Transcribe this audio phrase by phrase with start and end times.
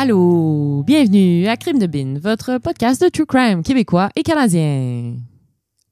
[0.00, 5.16] Allô, bienvenue à Crime de Bin, votre podcast de true crime québécois et canadien.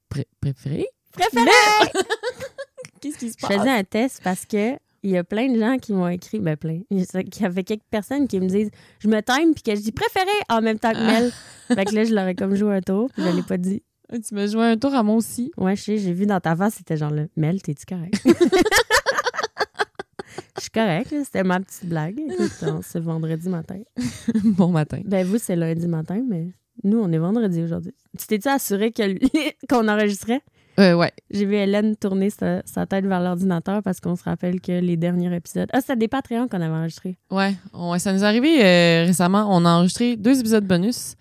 [0.07, 0.87] Pré- préféré?
[1.11, 1.49] Préféré!
[3.01, 3.57] Qu'est-ce qui se Je passe?
[3.57, 6.55] faisais un test parce que il y a plein de gens qui m'ont écrit, ben
[6.55, 9.81] plein, il y avait quelques personnes qui me disent, je me time puis que je
[9.81, 11.29] dis préféré en même temps que Mel.
[11.67, 13.83] fait que là, je leur ai comme joué un tour, puis je l'ai pas dit.
[14.09, 15.51] Tu m'as joué un tour à moi aussi.
[15.57, 18.23] Ouais, je sais, j'ai vu dans ta face, c'était genre là, Mel, t'es-tu correct?
[20.55, 22.19] Je suis correct, là, c'était ma petite blague.
[22.81, 23.79] C'est vendredi matin.
[24.43, 25.01] bon matin.
[25.05, 26.49] Ben vous, c'est lundi matin, mais
[26.83, 27.93] nous, on est vendredi aujourd'hui.
[28.17, 28.93] Tu t'es-tu assuré
[29.69, 30.41] qu'on enregistrait?
[30.79, 31.11] Euh, ouais.
[31.31, 34.95] J'ai vu Hélène tourner sa, sa tête vers l'ordinateur parce qu'on se rappelle que les
[34.95, 35.67] derniers épisodes.
[35.73, 37.17] Ah, c'était des Patreons qu'on avait enregistrés.
[37.31, 39.47] Ouais, ouais, ça nous est arrivé euh, récemment.
[39.49, 41.15] On a enregistré deux épisodes bonus.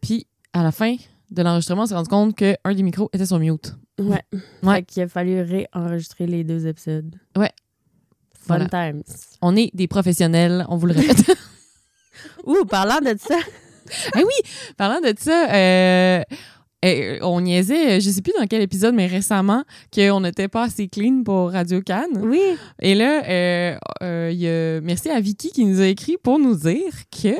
[0.00, 0.96] Puis, à la fin
[1.30, 3.74] de l'enregistrement, on s'est rendu compte qu'un des micros était sur mute.
[4.00, 4.22] Ouais.
[4.64, 4.76] Ouais.
[4.76, 7.14] Fait qu'il a fallu réenregistrer les deux épisodes.
[7.36, 7.50] Ouais.
[8.46, 8.92] Fun Voilà.
[8.92, 9.02] times.
[9.42, 11.24] On est des professionnels, on vous le répète.
[12.46, 13.38] Ouh, parlant de ça,
[14.14, 16.22] ah oui, parlant de ça, euh,
[16.84, 20.88] euh, on niaisait, je sais plus dans quel épisode, mais récemment, qu'on n'était pas assez
[20.88, 22.18] clean pour Radio Cannes.
[22.22, 22.40] oui,
[22.80, 26.38] Et là, euh, euh, il y a, merci à Vicky qui nous a écrit pour
[26.38, 27.34] nous dire que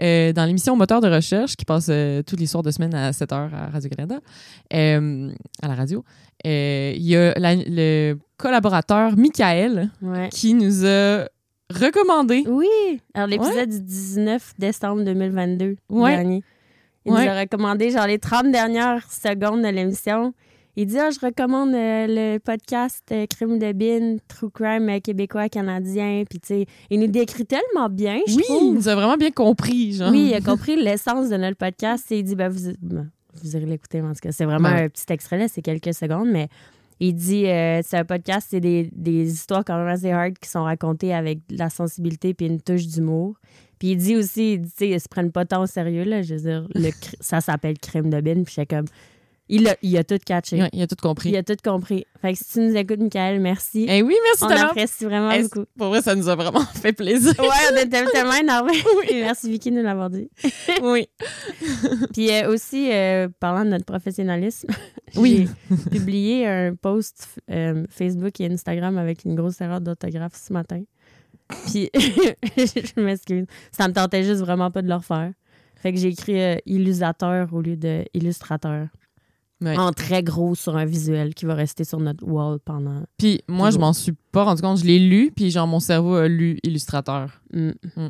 [0.00, 3.12] euh, dans l'émission Moteur de recherche, qui passe euh, tous les soirs de semaine à
[3.12, 4.20] 7 h à Radio-Canada,
[4.74, 5.30] euh,
[5.62, 6.02] à la radio,
[6.44, 10.28] il y a la- le collaborateur Michael ouais.
[10.30, 11.28] qui nous a
[11.72, 12.44] recommandé.
[12.48, 12.66] Oui.
[13.14, 16.16] Alors, l'épisode du 19 décembre 2022, Ouais.
[16.16, 16.42] dernier.
[17.06, 20.34] Il nous a recommandé, genre, les 30 dernières secondes de l'émission.
[20.74, 25.00] Il dit, ah, je recommande euh, le podcast euh, Crime de Bin, True Crime euh,
[25.00, 26.24] québécois, canadien.
[26.28, 28.62] Puis, tu sais, il nous décrit tellement bien, je Oui, trouve.
[28.64, 29.92] il nous a vraiment bien compris.
[29.92, 30.10] Genre.
[30.10, 32.10] Oui, il a compris l'essence de notre podcast.
[32.10, 34.32] et Il dit, ben, vous, ben, vous irez l'écouter, en tout cas.
[34.32, 36.48] C'est vraiment un petit extrait, là, c'est quelques secondes, mais
[37.04, 40.48] il dit, euh, c'est un podcast, c'est des, des histoires quand même assez hard qui
[40.48, 43.34] sont racontées avec de la sensibilité puis une touche d'humour.
[43.80, 46.22] Puis il dit aussi, tu sais, ils se prennent pas tant au sérieux, là.
[46.22, 46.90] Je veux dire, le
[47.20, 48.84] ça s'appelle Crime de Bin, puis j'étais comme,
[49.52, 50.62] il a, il a tout catché.
[50.62, 51.28] Ouais, il a tout compris.
[51.28, 52.06] Il a tout compris.
[52.22, 53.84] Fait que si tu nous écoutes, Michael, merci.
[53.86, 55.66] Eh oui, merci On apprécie vraiment beaucoup.
[55.76, 57.34] Pour vrai, ça nous a vraiment fait plaisir.
[57.38, 58.72] Ouais, on était tellement énervés.
[59.10, 60.30] Et merci Vicky de nous l'avoir dit.
[60.82, 61.06] oui.
[62.14, 64.68] Puis euh, aussi, euh, parlant de notre professionnalisme,
[65.16, 65.46] Oui.
[65.70, 70.82] j'ai publié un post euh, Facebook et Instagram avec une grosse erreur d'orthographe ce matin.
[71.66, 73.44] Puis, je m'excuse.
[73.70, 75.32] Ça me tentait juste vraiment pas de le refaire.
[75.76, 78.86] Fait que j'ai écrit euh, illustrateur au lieu de illustrateur.
[79.62, 79.76] Ouais.
[79.76, 83.04] En très gros sur un visuel qui va rester sur notre wall pendant.
[83.16, 84.78] Puis moi, je m'en suis pas rendu compte.
[84.78, 87.40] Je l'ai lu, puis genre, mon cerveau a lu Illustrateur.
[87.52, 87.70] Mm.
[87.96, 88.08] Mm.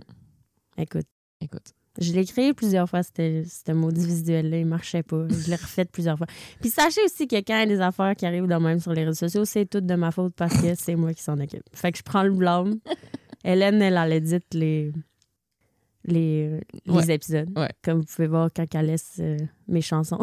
[0.78, 1.06] Écoute.
[1.40, 1.74] Écoute.
[2.00, 4.58] Je l'ai créé plusieurs fois, c'était ce maudit visuel-là.
[4.58, 5.26] Il marchait pas.
[5.28, 6.26] Je l'ai refait plusieurs fois.
[6.60, 8.94] Puis sachez aussi que quand il y a des affaires qui arrivent de même sur
[8.94, 11.64] les réseaux sociaux, c'est tout de ma faute parce que c'est moi qui s'en occupe.
[11.74, 12.78] Fait que je prends le blâme.
[13.44, 14.92] Hélène, elle, elle édite les,
[16.04, 17.14] les, les Ouais.
[17.14, 17.48] épisodes.
[17.56, 17.70] Ouais.
[17.82, 19.36] Comme vous pouvez voir quand elle laisse euh,
[19.68, 20.18] mes chansons.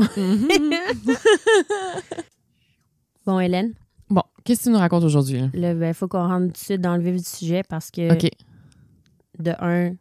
[3.26, 3.74] bon, Hélène,
[4.10, 5.42] bon, qu'est-ce que tu nous racontes aujourd'hui?
[5.54, 8.14] il ben, faut qu'on rentre tout de suite dans le vif du sujet parce que,
[9.40, 9.94] de un,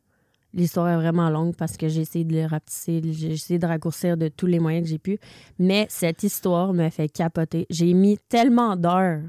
[0.55, 4.17] l'histoire est vraiment longue parce que j'ai essayé de le rapetisser, j'ai essayé de raccourcir
[4.17, 5.19] de tous les moyens que j'ai pu.
[5.59, 7.67] Mais cette histoire me fait capoter.
[7.71, 9.23] J'ai mis tellement d'heures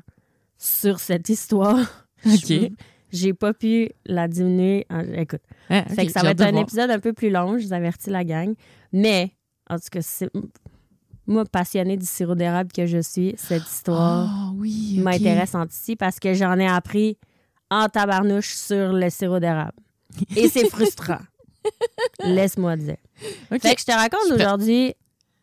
[0.57, 2.07] sur cette histoire.
[2.25, 2.53] OK.
[3.11, 4.85] J'ai pas pu la diminuer.
[4.89, 6.63] en- Écoute, Ah, fait que ça va être un voir.
[6.63, 8.53] épisode un peu plus long, je vous avertis la gang.
[8.93, 9.31] Mais,
[9.69, 10.29] en tout cas, c'est.
[11.27, 15.95] Moi, passionnée du sirop d'érable que je suis, cette histoire Ah oui, m'intéresse en ici
[15.95, 17.17] parce que j'en ai appris
[17.69, 19.77] en tabarnouche sur le sirop d'érable.
[20.35, 21.19] Et c'est frustrant.
[22.23, 22.97] Laisse-moi dire.
[23.49, 24.95] Fait que je te raconte aujourd'hui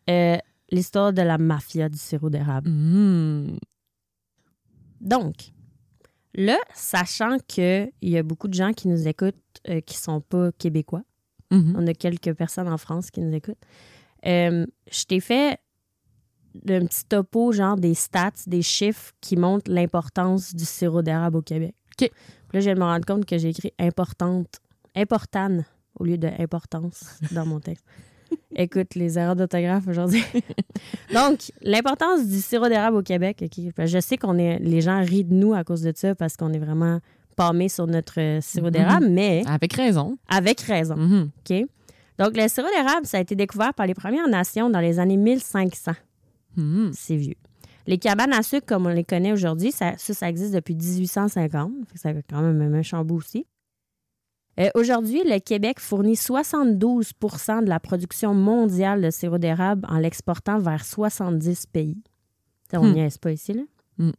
[0.09, 0.37] euh,
[0.71, 2.69] l'histoire de la mafia du sirop d'érable.
[2.69, 3.57] Mm.
[4.99, 5.35] Donc,
[6.37, 9.35] là, sachant qu'il y a beaucoup de gens qui nous écoutent
[9.67, 11.03] euh, qui sont pas québécois,
[11.51, 11.75] Mhm.
[11.77, 13.57] on a quelques personnes en France qui nous écoutent,
[14.25, 15.59] euh, je t'ai fait
[16.69, 21.41] un petit topo, genre des stats, des chiffres qui montrent l'importance du sirop d'érable au
[21.41, 21.73] Québec.
[21.97, 22.09] Puis
[22.53, 24.59] là, je viens de me rendre compte que j'ai écrit importante,
[24.95, 25.63] importante
[25.99, 27.85] au lieu de importance dans mon texte.
[28.55, 30.23] Écoute, les erreurs d'orthographe aujourd'hui.
[31.13, 33.43] Donc, l'importance du sirop d'érable au Québec.
[33.77, 36.51] Je sais qu'on est, les gens rient de nous à cause de ça parce qu'on
[36.53, 36.99] est vraiment
[37.35, 38.71] pâmés sur notre euh, sirop Mhm.
[38.71, 40.17] d'érable, mais Avec raison.
[40.27, 40.95] avec raison.
[40.95, 41.29] Mhm.
[41.49, 41.65] OK?
[42.17, 45.17] Donc, le sirop d'érable, ça a été découvert par les Premières Nations dans les années
[45.17, 45.91] 1500.
[46.55, 46.91] Mhm.
[46.93, 47.35] C'est vieux.
[47.85, 51.71] Les cabanes à sucre, comme on les connaît aujourd'hui, ça, ça, ça existe depuis 1850.
[51.87, 53.45] Fait que Ça fait quand même un bout aussi.
[54.59, 60.57] Euh, aujourd'hui, le Québec fournit 72% de la production mondiale de sirop d'érable en l'exportant
[60.59, 62.01] vers 70 pays.
[62.73, 62.93] On Hmm.
[62.93, 63.63] n'y est pas ici, là.
[63.97, 64.11] Hmm.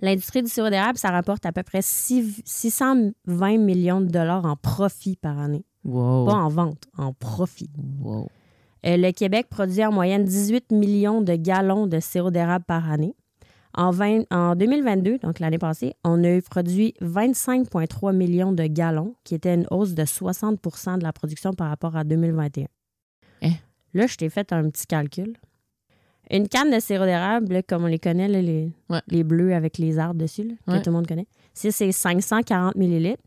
[0.00, 4.56] L'industrie du sirop d'érable, ça rapporte à peu près six- 620 millions de dollars en
[4.56, 5.64] profit par année.
[5.84, 6.26] Wow.
[6.26, 7.70] Pas en vente, en profit.
[8.00, 8.28] Wow.
[8.84, 13.14] Euh, le Québec produit en moyenne 18 millions de gallons de sirop d'érable par année.
[13.74, 19.14] En, 20 en 2022, donc l'année passée, on a eu produit 25,3 millions de gallons,
[19.24, 22.66] qui était une hausse de 60% de la production par rapport à 2021.
[23.42, 23.50] Hein?
[23.94, 25.36] Là, je t'ai fait un petit calcul.
[26.30, 29.00] Une canne de sirop d'érable, comme on les connaît, là, les, Ouais.
[29.08, 30.82] les bleus avec les arbres dessus, là, que Ouais.
[30.82, 33.22] tout le monde connaît, c'est 540 millilitres,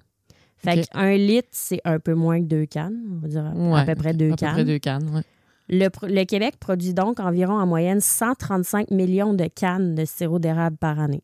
[0.57, 2.99] fait qu'un litre, c'est un peu moins que deux cannes.
[3.11, 4.53] On va dire à, peu près deux À peu cannes.
[4.53, 5.23] près deux cannes.
[5.67, 10.99] Le, Québec produit donc environ en moyenne 135 millions de cannes de sirop d'érable par
[10.99, 11.23] année.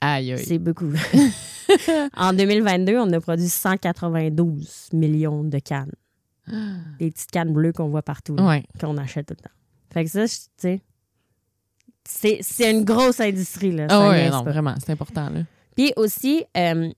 [0.00, 0.44] Aïe, aïe.
[0.44, 0.92] C'est beaucoup.
[2.16, 5.92] en 2022, on a produit 192 millions de cannes.
[6.98, 8.62] Des petites cannes bleues qu'on voit partout, Ouais.
[8.80, 9.54] qu'on achète tout le temps.
[9.92, 10.80] Fait que ça, tu
[12.06, 13.72] sais, c'est une grosse industrie.
[13.72, 15.40] Là, Ah niaise non, vraiment, c'est important, là.
[15.76, 16.90] Puis aussi, euh,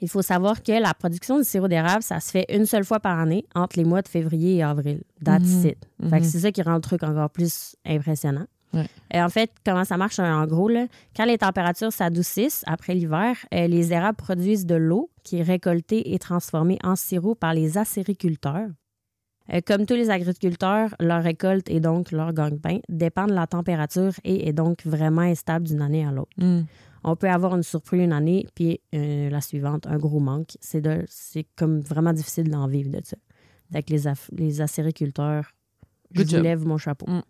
[0.00, 3.00] il faut savoir que la production du sirop d'érable, ça se fait une seule fois
[3.00, 5.02] par année entre les mois de février et avril.
[5.24, 5.78] That's it.
[6.00, 6.22] Mhm.
[6.22, 8.46] c'est ça qui rend le truc encore plus impressionnant.
[8.74, 8.86] Ouais.
[9.12, 10.68] Et en fait, comment ça marche en gros?
[10.68, 15.42] Là, quand les températures s'adoucissent après l'hiver, euh, les érables produisent de l'eau qui est
[15.42, 18.68] récoltée et transformée en sirop par les acériculteurs.
[19.52, 24.12] Euh, comme tous les agriculteurs, leur récolte et donc leur gagne-pain dépend de la température
[24.24, 26.32] et est donc vraiment instable d'une année à l'autre.
[26.36, 26.62] Mm.
[27.08, 30.56] On peut avoir une surprise une année, puis euh, la suivante, un gros manque.
[30.60, 33.16] C'est de- c'est comme vraiment difficile d'en vivre de ça.
[33.72, 35.52] Que les, les acériculteurs,
[36.12, 37.06] je vous lève mon chapeau.
[37.08, 37.22] Mm.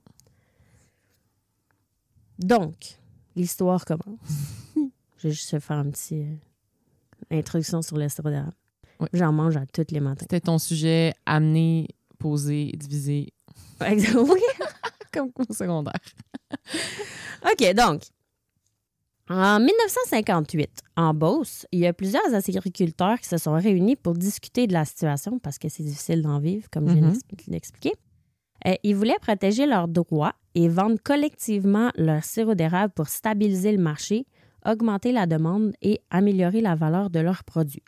[2.39, 2.99] Donc,
[3.35, 4.19] l'histoire commence.
[5.19, 6.13] Je vais juste te faire une petite
[7.33, 8.53] euh, introduction sur le sirop d'érable.
[9.01, 9.09] Oui.
[9.15, 10.21] J'en mange à tous les matins.
[10.29, 11.89] C'était ton sujet amener,
[12.19, 13.33] poser, diviser,
[13.81, 14.05] oui.
[15.13, 15.95] comme au secondaire.
[17.45, 18.03] OK, donc,
[19.29, 24.67] en 1958, en Beauce, il y a plusieurs agriculteurs qui se sont réunis pour discuter
[24.67, 27.13] de la situation parce que c'est difficile d'en vivre, comme je viens Mhm.
[27.13, 27.93] d'expli- d'expliquer.
[28.67, 33.83] Euh, ils voulaient protéger leurs droits et vendre collectivement leur sirop d'érable pour stabiliser le
[33.83, 34.27] marché,
[34.65, 37.83] augmenter la demande et améliorer la valeur de leurs produits.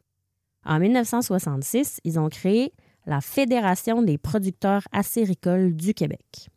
[0.67, 2.73] En 1966, ils ont créé
[3.07, 6.49] la Fédération des producteurs acéricoles du Québec.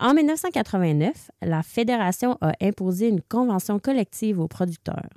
[0.00, 5.10] En 1989, la Fédération a imposé une convention collective aux producteurs.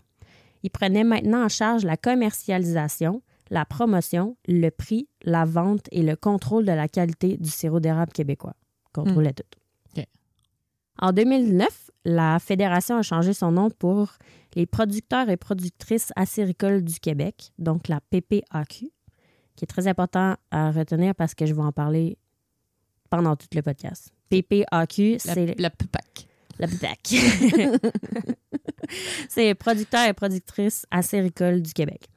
[0.61, 6.17] Ils prenaient maintenant en charge la commercialisation, la promotion, le prix, la vente et le
[6.17, 8.55] contrôle de la qualité du sirop d'érable québécois.
[8.91, 9.43] Contrôlait tout.
[9.95, 10.05] OK.
[10.99, 14.11] En 2009, la Fédération a changé son nom pour
[14.55, 18.91] les producteurs et productrices acéricoles du Québec, donc la PPAQ,
[19.55, 22.17] qui est très important à retenir parce que je vais en parler
[23.09, 24.11] pendant tout le podcast.
[24.41, 26.27] PPAQ, c'est la PPAC.
[26.59, 27.17] la PPAQ.
[29.29, 32.07] c'est producteurs et productrices acéricoles du Québec.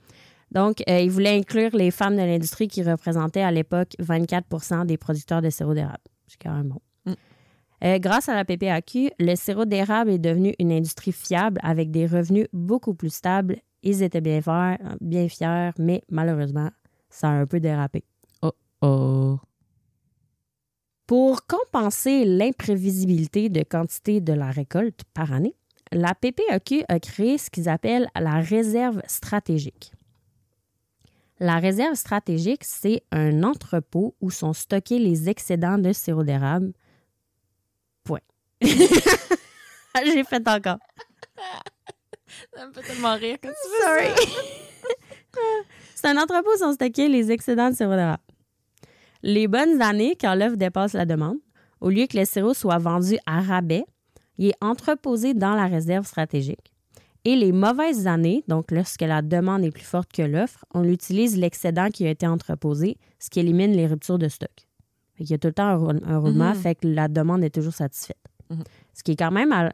[0.52, 4.96] Donc, euh, ils voulaient inclure les femmes de l'industrie qui représentaient à l'époque 24% des
[4.96, 5.98] producteurs de sirop d'érable.
[6.28, 6.80] C'est quand même bon.
[7.04, 7.14] Mm.
[7.84, 12.06] Euh, grâce à la PPAQ, le sirop d'érable est devenu une industrie fiable avec des
[12.06, 13.56] revenus beaucoup plus stables.
[13.82, 16.70] Ils étaient bien fiers, bien fiers mais malheureusement,
[17.10, 18.04] ça a un peu dérapé.
[18.42, 18.52] Oh.
[18.80, 18.88] Pour
[21.76, 25.54] compenser l'imprévisibilité de quantité de la récolte par année,
[25.92, 29.92] la PPAQ a créé ce qu'ils appellent la réserve stratégique.
[31.38, 36.72] La réserve stratégique, c'est un entrepôt où sont stockés les excédents de sirop d'érable.
[38.04, 38.20] Point.
[38.62, 40.78] J'ai fait encore.
[42.54, 44.28] Ça me fait tellement rire quand tu Sorry.
[45.94, 48.22] c'est un entrepôt où sont stockés les excédents de sirop d'érable.
[49.22, 51.36] Les bonnes années, quand l'offre dépasse la demande,
[51.80, 53.84] au lieu que le sirop soit vendu à rabais,
[54.38, 56.72] il est entreposé dans la réserve stratégique.
[57.24, 61.36] Et les mauvaises années, donc lorsque la demande est plus forte que l'offre, on utilise
[61.36, 64.50] l'excédent qui a été entreposé, ce qui élimine les ruptures de stock.
[65.14, 66.54] Fait il y a tout le temps un, roul- un roulement, Mhm.
[66.54, 68.18] fait que la demande est toujours satisfaite.
[68.50, 68.62] Mhm.
[68.94, 69.72] Ce qui est quand même, à-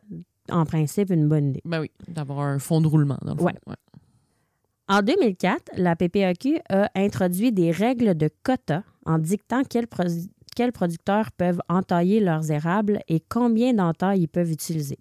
[0.51, 1.61] en principe, une bonne idée.
[1.65, 3.45] Ben oui, d'avoir un fond de roulement, dans le fond.
[3.47, 3.75] Ouais.
[4.89, 9.87] En 2004, la PPAQ a introduit des règles de quotas en dictant quels,
[10.55, 14.99] quels producteurs peuvent entailler leurs érables et combien d'entailles ils peuvent utiliser.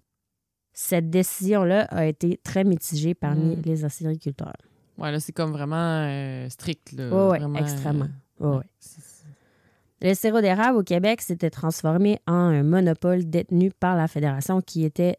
[0.72, 3.62] Cette décision-là a été très mitigée parmi Mm.
[3.64, 4.56] les acériculteurs.
[4.98, 6.92] Ouais, là, c'est comme vraiment euh, strict.
[6.92, 8.08] Là, Oui, Vraiment, extrêmement.
[8.40, 13.96] euh, c'est- c'est- Le sirop d'érable au Québec s'était transformé en un monopole détenu par
[13.96, 15.16] la Fédération qui était,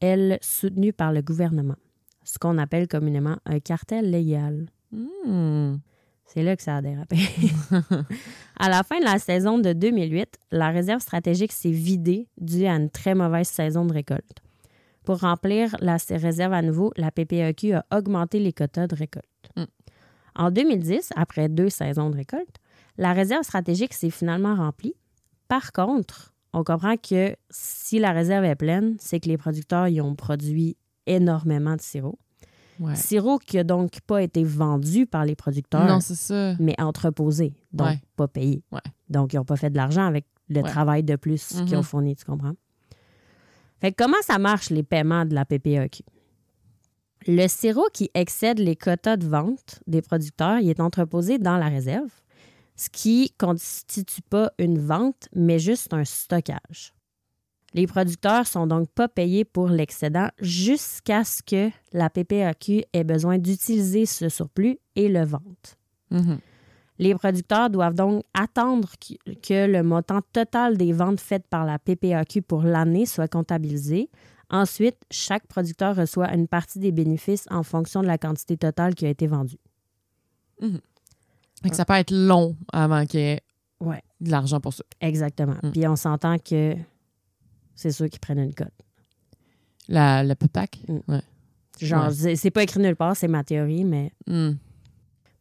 [0.00, 1.76] elle, soutenue par le gouvernement.
[2.24, 4.66] Ce qu'on appelle communément un cartel légal.
[4.92, 5.76] Hmm.
[6.26, 7.16] C'est là que ça a dérapé.
[8.58, 12.74] à la fin de la saison de 2008, la réserve stratégique s'est vidée due à
[12.74, 14.42] une très mauvaise saison de récolte.
[15.04, 19.24] Pour remplir la réserve à nouveau, la PPAQ a augmenté les quotas de récolte.
[19.56, 19.64] Mm.
[20.34, 22.56] En 2010, après deux saisons de récolte,
[22.98, 24.94] la réserve stratégique s'est finalement remplie.
[25.48, 30.00] Par contre, on comprend que si la réserve est pleine, c'est que les producteurs y
[30.00, 32.18] ont produit énormément de sirop.
[32.78, 32.94] Ouais.
[32.94, 36.54] Sirop qui n'a donc pas été vendu par les producteurs, Non, c'est ça.
[36.58, 38.00] mais entreposé, donc Ouais.
[38.16, 38.62] pas payé.
[38.72, 38.80] Ouais.
[39.08, 41.78] Donc, ils n'ont pas fait de l'argent avec le travail de plus qu'ils Mhm.
[41.78, 42.54] ont fourni, tu comprends?
[43.80, 46.02] Fait que comment ça marche, les paiements de la PPAQ?
[47.26, 51.68] Le sirop qui excède les quotas de vente des producteurs, il est entreposé dans la
[51.68, 52.10] réserve,
[52.76, 56.92] ce qui constitue pas une vente, mais juste un stockage.
[57.76, 63.36] Les producteurs sont donc pas payés pour l'excédent jusqu'à ce que la PPAQ ait besoin
[63.38, 65.42] d'utiliser ce surplus et le vende.
[66.10, 66.38] Mhm.
[66.98, 68.88] Les producteurs doivent donc attendre
[69.42, 74.08] que- le montant total des ventes faites par la PPAQ pour l'année soit comptabilisé.
[74.48, 79.04] Ensuite, chaque producteur reçoit une partie des bénéfices en fonction de la quantité totale qui
[79.04, 79.58] a été vendue.
[81.62, 83.40] Fait que ça peut être long avant qu'il y ait
[83.80, 84.00] Ouais.
[84.22, 84.84] de l'argent pour ça.
[85.02, 85.56] Exactement.
[85.62, 85.70] Mm.
[85.72, 86.74] Puis on s'entend que
[87.76, 88.72] c'est ceux qui prennent une cote.
[89.88, 90.80] La, le PPAC.
[90.88, 90.98] Mm.
[91.12, 91.22] Ouais.
[91.80, 92.34] Genre, Ouais.
[92.36, 94.52] c'est- pas écrit nulle part, c'est ma théorie, mais Mm.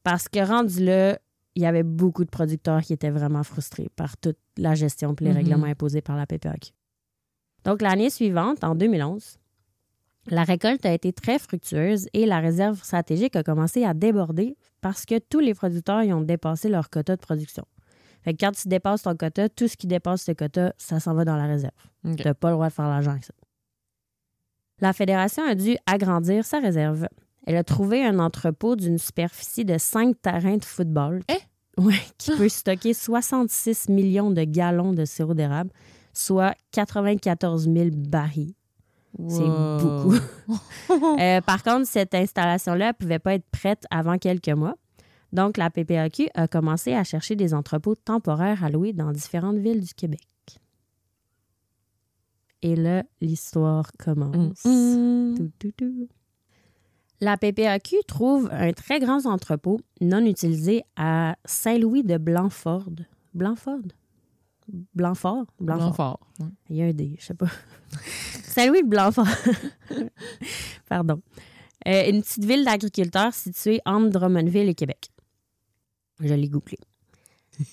[0.03, 1.17] parce que rendu là,
[1.55, 5.23] il y avait beaucoup de producteurs qui étaient vraiment frustrés par toute la gestion et
[5.23, 5.35] les Mhm.
[5.37, 6.71] règlements imposés par la PPAQ.
[7.63, 9.37] Donc, l'année suivante, en 2011,
[10.27, 15.05] la récolte a été très fructueuse et la réserve stratégique a commencé à déborder parce
[15.05, 17.65] que tous les producteurs y ont dépassé leur quota de production.
[18.25, 21.13] Fait que quand tu dépasses ton quota, tout ce qui dépasse ce quota, ça s'en
[21.13, 21.71] va dans la réserve.
[22.03, 23.33] Tu n'as pas le droit de faire l'argent avec ça.
[24.81, 27.07] La fédération a dû agrandir sa réserve.
[27.45, 31.21] Elle a trouvé un entrepôt d'une superficie de 5 terrains de football.
[31.29, 31.81] Eh?
[31.81, 35.69] Ouais, qui peut stocker 66 millions de gallons de sirop d'érable,
[36.11, 38.55] soit 94 000 barils.
[39.29, 40.15] C'est beaucoup.
[41.19, 44.75] Euh, par contre, cette installation-là ne pouvait pas être prête avant quelques mois.
[45.35, 49.81] Donc, la PPAQ a commencé à chercher des entrepôts temporaires à louer dans différentes villes
[49.81, 50.21] du Québec.
[52.61, 54.63] Et là, l'histoire commence.
[54.63, 55.35] Mm.
[55.35, 56.07] Tout, tout, tout.
[57.19, 62.93] La PPAQ trouve un très grand entrepôt non utilisé à Saint-Louis de Blanford.
[63.33, 63.91] Blanford?
[64.93, 65.47] Blanfort?
[65.59, 66.21] Blanfort.
[66.39, 66.47] Ouais.
[66.69, 67.49] Il y a un D, je sais pas.
[68.45, 69.27] Saint-Louis de Blanfort.
[70.87, 71.21] Pardon.
[71.87, 75.09] Euh, une petite ville d'agriculteurs située entre Drummondville et Québec.
[76.19, 76.77] Je l'ai googlé.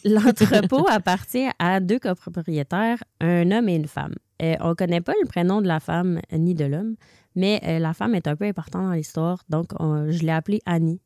[0.05, 4.15] L'entrepôt appartient à deux copropriétaires, un homme et une femme.
[4.41, 6.97] Euh, on ne connaît pas le prénom de la femme ni de l'homme,
[7.35, 10.61] mais euh, la femme est un peu importante dans l'histoire, donc on- je l'ai appelée
[10.67, 11.01] Annie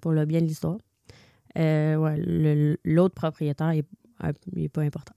[0.00, 0.78] pour le bien de l'histoire.
[1.58, 3.72] Euh, ouais, L'autre propriétaire
[4.54, 5.14] n'est pas important.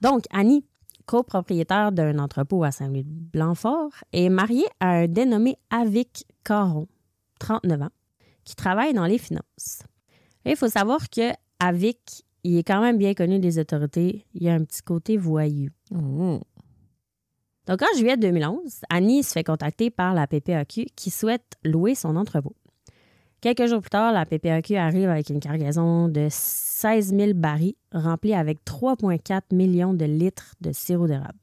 [0.00, 0.64] Donc, Annie,
[1.06, 6.86] copropriétaire d'un entrepôt à Saint-Louis-de-Blanfort, est mariée à un dénommé Avic Caron,
[7.40, 7.88] 39 ans,
[8.44, 9.82] qui travaille dans les finances.
[10.44, 14.24] Il faut savoir que Avic, il est quand même bien connu des autorités.
[14.34, 15.70] Il y a un petit côté voyou.
[15.94, 16.40] Oh.
[17.66, 22.16] Donc, en juillet 2011, Annie se fait contacter par la PPAQ qui souhaite louer son
[22.16, 22.56] entrepôt.
[23.40, 28.34] Quelques jours plus tard, la PPAQ arrive avec une cargaison de 16 000 barils remplis
[28.34, 31.38] avec 3,4 millions de litres de sirop d'érable.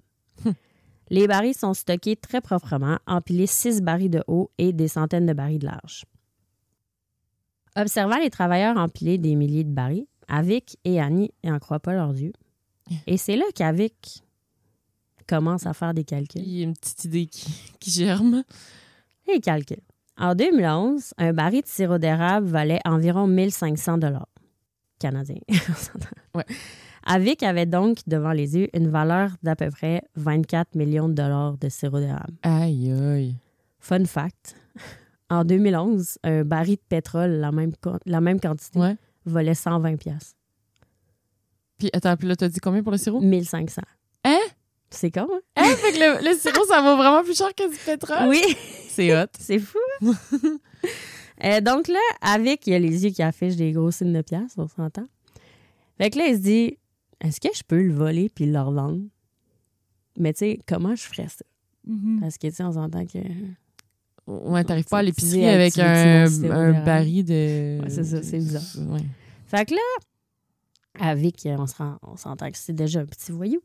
[1.10, 5.34] Les barils sont stockés très proprement, empilés 6 barils de haut et des centaines de
[5.34, 6.06] barils de large.
[7.76, 12.14] Observant les travailleurs empiler des milliers de barils, Avic et Annie n'en croient pas leurs
[12.14, 12.34] yeux.
[13.08, 14.24] Et c'est là qu'Avic
[15.28, 16.42] commence à faire des calculs.
[16.46, 18.44] Il y a une petite idée qui, qui germe.
[19.28, 19.82] Les calculs.
[20.18, 24.30] En 2011, un baril de sirop d'érable valait environ 1500 dollars
[25.00, 25.42] canadiens.
[26.36, 26.44] Ouais.
[27.06, 31.58] Avic avait donc devant les yeux une valeur d'à peu près 24 millions de dollars
[31.58, 32.34] de sirop d'érable.
[32.44, 33.36] Aïe, aïe.
[33.80, 34.58] Fun fact,
[35.30, 37.72] en 2011, un baril de pétrole, la même,
[38.06, 38.96] la même quantité, Ouais.
[39.26, 40.36] valait 120 pièces.
[41.78, 43.20] Puis attends, puis là, t'as dit combien pour le sirop?
[43.22, 43.82] 1500.
[44.24, 44.38] Hein?
[44.90, 45.40] C'est con, hein?
[45.58, 45.76] Hein?
[45.76, 48.28] Fait que le, le sirop, ça vaut vraiment plus cher que du pétrole?
[48.30, 48.42] Oui!
[48.88, 49.28] C'est hot.
[49.40, 49.80] C'est fou.
[51.44, 54.22] Euh, donc là, avec, il y a les yeux qui affichent des gros signes de
[54.22, 55.04] pièces, on s'entend.
[55.98, 56.78] Fait que là, il se dit,
[57.20, 59.02] est-ce que je peux le voler puis le revendre?
[60.18, 61.44] Mais tu sais, comment je ferais ça?
[62.22, 63.20] Parce que tu sais, on s'entend que...
[64.28, 66.26] Ouais, t'arrives pas à l'épicerie avec un,
[66.84, 67.82] baril de.
[67.82, 68.64] Ouais, c'est ça, c'est bizarre.
[68.88, 69.02] Ouais.
[69.46, 69.82] Fait que là,
[71.00, 73.62] avec, on se rend- on s'entend que c'est déjà un petit voyou.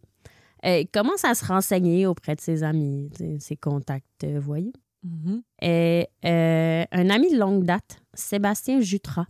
[0.67, 4.73] Euh, il commence à se renseigner auprès de ses amis, ses contacts euh, voyous?
[5.03, 5.43] Mhm.
[5.63, 9.27] Et euh, un ami de longue date, Sébastien Jutras,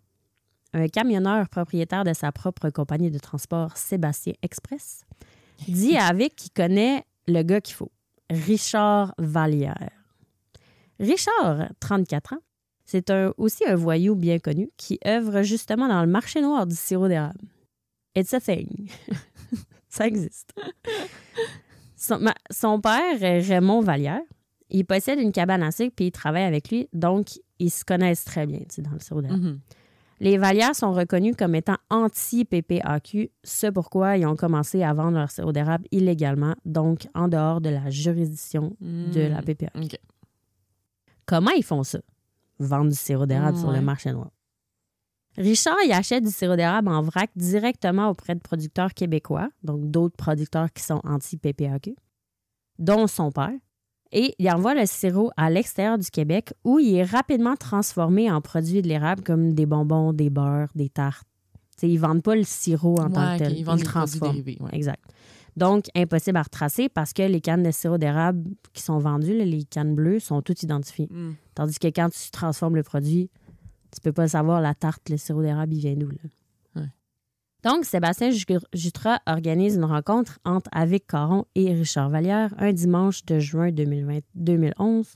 [0.72, 5.04] un camionneur propriétaire de sa propre compagnie de transport Sébastien Express,
[5.68, 7.92] dit à Vic qu'il connaît le gars qu'il faut,
[8.28, 9.90] Richard Vallière.
[11.00, 12.38] Richard, 34 ans,
[12.84, 16.76] C'est un, aussi un voyou bien connu qui œuvre justement dans le marché noir du
[16.76, 17.40] sirop d'érable.
[18.14, 18.88] It's a thing.
[19.88, 20.52] Ça existe.
[21.96, 24.20] Son, ma- son père, Raymond Vallière,
[24.70, 27.28] il possède une cabane à sucre puis il travaille avec lui, donc
[27.58, 29.42] ils se connaissent très bien dans le sirop d'érable.
[29.42, 29.60] Mhm.
[30.20, 35.30] Les Vallières sont reconnus comme étant anti-PPAQ, ce pourquoi ils ont commencé à vendre leur
[35.30, 39.44] sirop d'érable illégalement, donc en dehors de la juridiction de la Mm.
[39.44, 39.96] PPAQ.
[41.30, 42.00] Comment ils font ça?
[42.58, 44.32] Vendre du sirop d'érable sur le marché noir.
[45.38, 50.16] Richard, il achète du sirop d'érable en vrac directement auprès de producteurs québécois, donc d'autres
[50.16, 51.94] producteurs qui sont anti-PPAQ,
[52.80, 53.52] dont son père.
[54.10, 58.40] Et il envoie le sirop à l'extérieur du Québec où il est rapidement transformé en
[58.40, 61.28] produits de l'érable comme des bonbons, des beurres, des tartes.
[61.76, 63.56] T'sais, ils ne vendent pas le sirop en tant que tel.
[63.56, 64.32] Ils vendent le transforment.
[64.32, 64.58] dérivés.
[64.60, 64.70] ouais.
[64.72, 65.04] Exact.
[65.56, 69.44] Donc, impossible à retracer parce que les cannes de sirop d'érable qui sont vendues, là,
[69.44, 71.08] les cannes bleues, sont toutes identifiées.
[71.10, 71.32] Mm.
[71.54, 73.30] Tandis que quand tu transformes le produit,
[73.92, 76.08] tu peux pas savoir la tarte, le sirop d'érable, il vient d'où.
[76.76, 76.82] Ouais.
[77.64, 83.24] Donc, Sébastien Ju- Jutras organise une rencontre entre Avic Caron et Richard Vallière un dimanche
[83.24, 85.14] de juin 2020 2011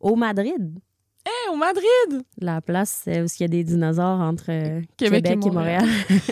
[0.00, 0.78] au Madrid.
[1.24, 2.24] Hey, au Madrid!
[2.38, 5.50] La place euh, où il y a des dinosaures entre euh, Québec Québec, et et
[5.50, 5.86] Montréal.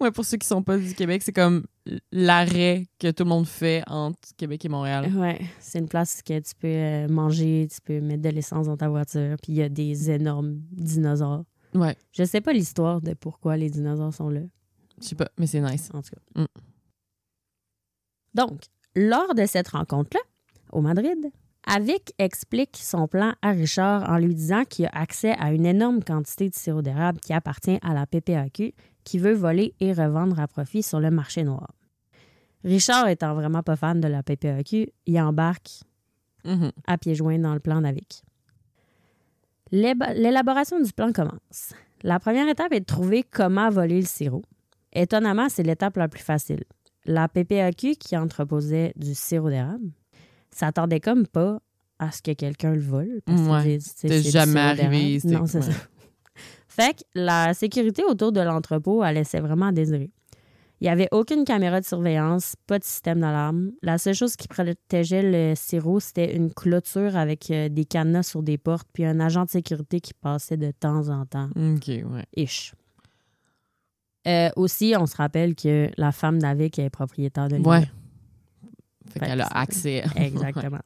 [0.00, 1.64] Ouais, pour ceux qui sont pas du Québec, c'est comme
[2.12, 5.12] l'arrêt que tout le monde fait entre Québec et Montréal.
[5.16, 8.76] Ouais, c'est une place que tu peux euh, manger, tu peux mettre de l'essence dans
[8.76, 11.44] ta voiture, puis il y a des énormes dinosaures.
[11.74, 14.40] Ouais, Je sais pas l'histoire de pourquoi les dinosaures sont là,
[15.00, 15.90] je sais pas, mais c'est nice.
[15.94, 16.42] en tout cas.
[16.42, 16.46] Mm.
[18.34, 18.60] Donc,
[18.94, 20.20] lors de cette rencontre-là,
[20.72, 21.30] au Madrid,
[21.66, 26.02] Avic explique son plan à Richard en lui disant qu'il a accès à une énorme
[26.02, 28.72] quantité de sirop d'érable qui appartient à la PPAQ,
[29.04, 31.68] qui veut voler et revendre à profit sur le marché noir.
[32.64, 35.80] Richard étant vraiment pas fan de la PPAQ, il embarque
[36.44, 36.72] Mhm.
[36.86, 38.22] à pieds joints dans le plan d'Avic.
[39.72, 41.72] L'élaboration du plan commence.
[42.02, 44.42] La première étape est de trouver comment voler le sirop.
[44.92, 46.64] Étonnamment, c'est l'étape la plus facile.
[47.04, 49.90] La PPAQ qui entreposait du sirop d'érable
[50.50, 51.60] s'attendait comme pas
[51.98, 53.20] à ce que quelqu'un le vole.
[53.24, 53.78] parce Ouais.
[53.80, 55.20] c'est- jamais arrivé, d'érable.
[55.20, 55.72] c'était- Non, c'est ouais.
[55.72, 55.78] ça.
[56.68, 60.10] Fait que la sécurité autour de l'entrepôt, elle laissait vraiment à désirer.
[60.80, 63.72] Il n'y avait aucune caméra de surveillance, pas de système d'alarme.
[63.82, 68.42] La seule chose qui protégeait le sirop, c'était une clôture avec euh, des cadenas sur
[68.42, 71.50] des portes, puis un agent de sécurité qui passait de temps en temps.
[71.54, 72.24] OK, ouais.
[72.34, 72.72] Ish.
[74.26, 77.60] Euh, aussi, on se rappelle que la femme d'Avic est propriétaire de Ouais.
[77.80, 77.88] l'immeuble.
[79.12, 80.04] Fait Fait qu'elle que a accès.
[80.16, 80.80] Exactement.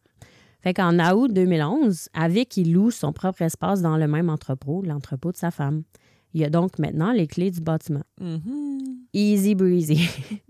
[0.60, 5.30] fait qu'en août 2011, Avic, il loue son propre espace dans le même entrepôt, l'entrepôt
[5.32, 5.82] de sa femme.
[6.34, 8.02] Il a donc maintenant les clés du bâtiment.
[8.20, 8.80] Mhm.
[9.12, 10.08] Easy breezy.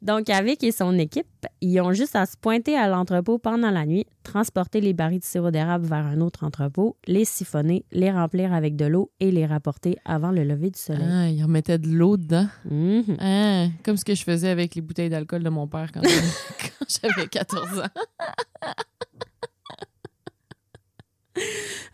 [0.00, 1.26] Donc, Avic et son équipe,
[1.60, 5.24] ils ont juste à se pointer à l'entrepôt pendant la nuit, transporter les barils de
[5.24, 9.44] sirop d'érable vers un autre entrepôt, les siphonner, les remplir avec de l'eau et les
[9.44, 11.02] rapporter avant le lever du soleil.
[11.10, 12.46] Ah, il remettait de l'eau dedans.
[12.70, 13.16] Mhm.
[13.18, 16.14] Ah, comme ce que je faisais avec les bouteilles d'alcool de mon père quand j'avais-
[16.78, 18.72] quand j'avais 14 ans.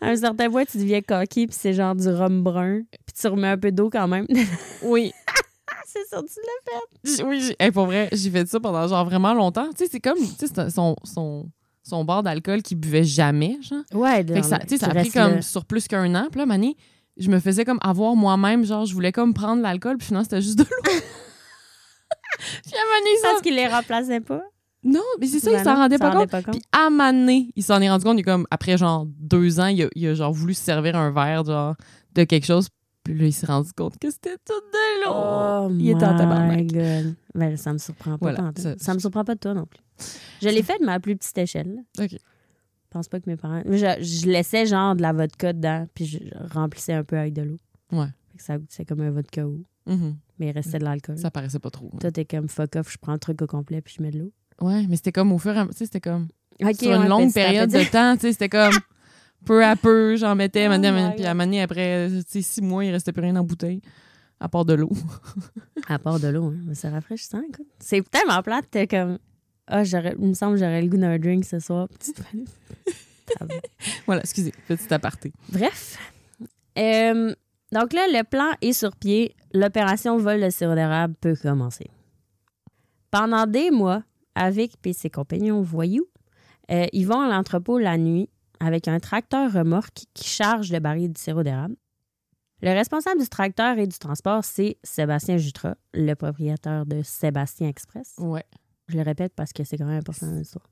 [0.01, 3.27] À un certain point, tu deviens coquille, puis c'est genre du rhum brun, puis tu
[3.29, 4.27] remets un peu d'eau quand même.
[4.83, 5.13] Oui.
[5.87, 9.33] c'est ça, tu l'as J- Oui, hey, pour vrai, j'ai fait ça pendant genre vraiment
[9.35, 9.69] longtemps.
[9.71, 11.49] Tu sais, c'est comme tu sais, c'est son, son,
[11.83, 13.83] son bar d'alcool qu'il buvait jamais, genre.
[13.91, 13.97] fait.
[13.97, 16.27] Ouais, Fait que ça, tu sais, ça a pris comme sur plus qu'un an.
[16.31, 16.77] Puis là, Mané,
[17.17, 20.43] je me faisais comme avoir moi-même, genre, je voulais comme prendre l'alcool, puis finalement, c'était
[20.43, 20.83] juste de l'eau.
[22.65, 23.29] puis à Mané, ça.
[23.31, 24.43] Parce qu'il les remplaçait pas.
[24.85, 26.15] Non, mais c'est ça, il Ben s'en rendait pas compte.
[26.19, 26.55] rendait pas compte.
[26.55, 29.67] Puis à Mané, il s'en est rendu compte, il est comme, après genre deux ans,
[29.67, 31.75] il a, il a genre voulu se servir un verre, genre,
[32.15, 32.69] de quelque chose.
[33.03, 35.13] Puis là, il s'est rendu compte que c'était tout de l'eau.
[35.15, 36.67] Oh il était en tabarnak.
[36.67, 37.15] God.
[37.35, 38.33] Ben, ça me surprend pas.
[38.33, 39.81] Voilà, ça- ça, me surprend pas de toi non plus.
[40.43, 41.83] Je l'ai fait de ma plus petite échelle.
[41.99, 42.05] là.
[42.05, 42.11] OK.
[42.13, 42.19] Je
[42.99, 43.63] pense pas que mes parents.
[43.67, 46.19] Je, je laissais genre de la vodka dedans, puis je
[46.53, 47.59] remplissais un peu avec de l'eau.
[47.93, 48.07] Ouais.
[48.39, 49.65] Ça goûtait comme un vodka ou.
[49.87, 50.17] Mhm.
[50.39, 51.19] Mais il restait de l'alcool.
[51.19, 51.91] Ça paraissait pas trop.
[52.01, 54.19] Toi, t'es comme fuck off, je prends le truc au complet, puis je mets de
[54.21, 54.33] l'eau.
[54.61, 56.29] Ouais, mais c'était comme au fur et à mesure, tu sais, c'était comme
[56.63, 58.73] Ok, sur une ouais, longue période de temps, tu sais, c'était comme
[59.45, 60.71] peu à peu, j'en mettais, Oh
[61.17, 63.81] puis à un moment donné, après, six mois, il restait plus rien la bouteille,
[64.41, 64.91] à part de l'eau.
[65.89, 66.57] À part de l'eau, hein.
[66.67, 67.67] Mais c'est rafraîchissant, écoute.
[67.79, 69.19] C'est tellement plate, t'es comme.
[69.67, 71.89] Ah, j'aurais- il me semble que j'aurais le goût d'un drink ce soir.
[71.89, 72.23] Petite-
[74.07, 75.33] voilà, excusez, petit aparté.
[75.51, 75.99] Bref.
[76.79, 77.35] Euh,
[77.73, 79.35] donc là, le plan est sur pied.
[79.53, 81.87] L'opération vol de sirop d'érable peut commencer.
[83.11, 84.03] Pendant des mois,
[84.35, 86.07] avec et ses compagnons voyous,
[86.71, 88.29] euh, ils vont à l'entrepôt la nuit
[88.61, 91.77] avec un tracteur remorque qui charge le baril de sirop d'érable.
[92.63, 98.15] Le responsable du tracteur et du transport, c'est Sébastien Jutras, le propriétaire de Sébastien Express.
[98.19, 98.45] Ouais.
[98.89, 100.65] Je le répète parce que c'est quand même important dans l'histoire.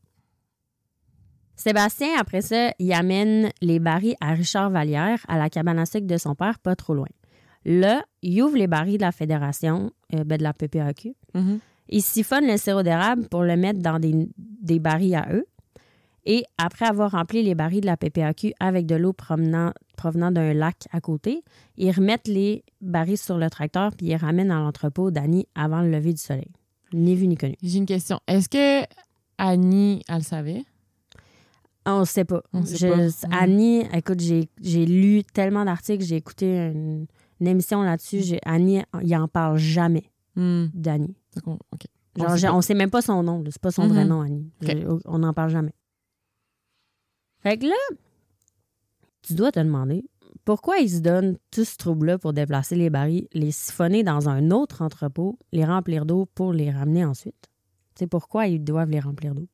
[1.55, 6.07] Sébastien, après ça, il amène les barils à Richard Vallière, à la cabane à sucre
[6.07, 7.09] de son père, pas trop loin.
[7.65, 11.15] Là, il ouvre les barils de la Fédération, euh, ben, de la PPAQ.
[11.35, 11.61] Mhm.
[11.89, 15.47] Il siphonne le sirop d'érable pour le mettre dans des, des barils à eux.
[16.25, 20.55] Et après avoir rempli les barils de la PPAQ avec de l'eau provenant, provenant d'un
[20.55, 21.43] lac à côté,
[21.77, 25.91] ils remettent les barils sur le tracteur puis ils ramènent à l'entrepôt d'Annie avant le
[25.91, 26.47] lever du soleil.
[26.93, 27.57] Ni vu ni connu.
[27.63, 28.21] J'ai une question.
[28.29, 28.87] Est-ce que
[29.39, 30.65] Annie, elle le savait?
[31.85, 32.43] On ne sait pas.
[32.53, 33.37] On sait Je- pas.
[33.37, 37.07] Annie, écoute, j'ai lu tellement d'articles, j'ai écouté une,
[37.41, 38.23] une émission là-dessus.
[38.45, 40.05] Annie, il en parle jamais
[40.37, 40.67] Hmm.
[40.73, 41.17] d'Annie.
[41.35, 41.83] Donc, on- OK.
[42.19, 43.43] On Genre, sait on sait même pas son nom.
[43.51, 43.89] C'est pas son Mhm.
[43.89, 44.51] vrai nom, Annie.
[45.07, 45.73] On n'en parle jamais.
[47.41, 47.97] Fait que là,
[49.23, 50.05] tu dois te demander
[50.45, 54.51] pourquoi ils se donnent tout ce trouble-là pour déplacer les barils, les siphonner dans un
[54.51, 57.51] autre entrepôt, les remplir d'eau pour les ramener ensuite?
[57.95, 59.49] Tu sais pourquoi ils doivent les remplir d'eau?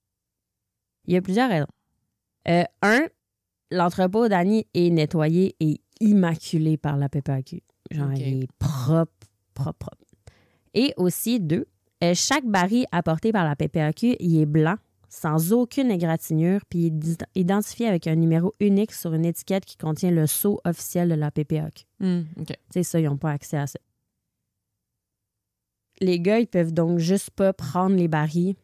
[1.06, 1.66] Il y a plusieurs raisons.
[2.48, 3.06] Euh, un,
[3.70, 7.62] l'entrepôt d'Annie est nettoyé et immaculé par la PPAQ.
[7.90, 9.12] Genre, il est propre,
[9.54, 10.04] propre, propre.
[10.74, 11.66] Et aussi, deux,
[12.04, 14.76] euh, chaque baril apporté par la PPAQ, il est blanc,
[15.08, 19.64] sans aucune égratignure, puis il est di- identifié avec un numéro unique sur une étiquette
[19.64, 21.84] qui contient le sceau officiel de la PPAQ.
[22.00, 22.46] Hmm, OK.
[22.46, 23.78] Tu sais, ça, ils n'ont pas accès à ça.
[26.00, 28.54] Les gars, ils peuvent donc juste pas prendre les barils,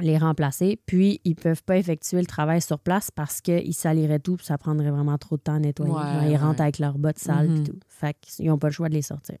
[0.00, 4.36] les remplacer, puis ils peuvent pas effectuer le travail sur place parce qu'ils saliraient tout,
[4.36, 5.94] puis ça prendrait vraiment trop de temps à nettoyer.
[5.94, 6.36] Ouais, ils ouais.
[6.36, 7.54] rentrent avec leurs bottes sales Mhm.
[7.62, 7.78] puis tout.
[7.88, 9.36] Fait qu'ils n'ont pas le choix de les sortir.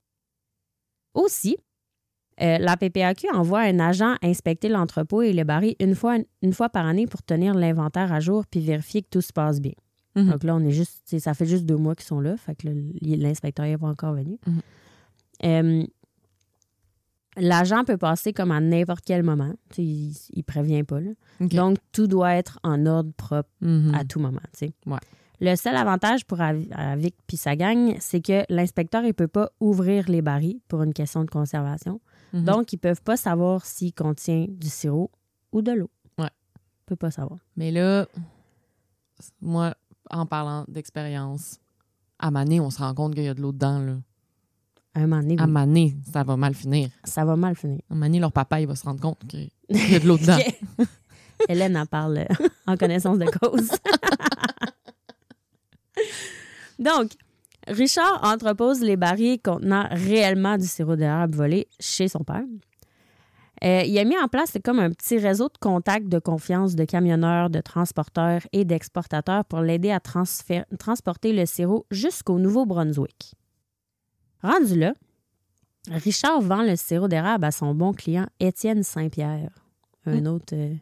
[1.14, 1.58] Aussi,
[2.40, 6.68] euh, la PPAQ envoie un agent inspecter l'entrepôt et le baril une fois, une fois
[6.70, 9.72] par année pour tenir l'inventaire à jour puis vérifier que tout se passe bien.
[10.16, 10.30] Mhm.
[10.30, 12.68] Donc là, on est juste, ça fait juste deux mois qu'ils sont là, fait que
[13.02, 14.38] l'inspecteur n'est pas encore venu.
[14.46, 14.60] Mhm.
[15.44, 15.84] Euh,
[17.38, 19.54] L'agent peut passer comme à n'importe quel moment.
[19.78, 21.00] Il, il prévient pas.
[21.00, 21.10] là.
[21.40, 23.94] Donc, tout doit être en ordre propre Mhm.
[23.94, 24.40] à tout moment.
[24.86, 24.98] Ouais.
[25.40, 29.50] Le seul avantage pour Av- Avic puis sa gang, c'est que l'inspecteur ne peut pas
[29.60, 32.00] ouvrir les barils pour une question de conservation.
[32.32, 32.44] Mhm.
[32.44, 35.10] Donc, ils ne peuvent pas savoir s'il contient du sirop
[35.52, 35.90] ou de l'eau.
[36.18, 36.24] Ouais.
[36.24, 37.38] Ne peuvent pas savoir.
[37.56, 38.06] Mais là,
[39.40, 39.74] moi,
[40.10, 41.58] en parlant d'expérience,
[42.18, 43.80] à Mané, on se rend compte qu'il y a de l'eau dedans.
[43.80, 43.96] Là.
[44.94, 46.90] À un moment donné, À Mané, ça va mal finir.
[47.04, 47.80] ça va mal finir.
[47.90, 50.38] À Mané, leur papa, il va se rendre compte qu'il y a de l'eau dedans.
[51.48, 53.70] Hélène en parle euh, en connaissance de cause.
[56.78, 57.12] Donc,
[57.68, 62.44] Richard entrepose les barils contenant réellement du sirop d'érable volé chez son père.
[63.64, 66.84] Euh, il a mis en place comme un petit réseau de contacts de confiance de
[66.84, 73.34] camionneurs, de transporteurs et d'exportateurs pour l'aider à transporter le sirop jusqu'au Nouveau-Brunswick.
[74.42, 74.94] Rendu là,
[75.88, 79.50] Richard vend le sirop d'érable à son bon client Étienne Saint-Pierre,
[80.06, 80.74] un autre euh,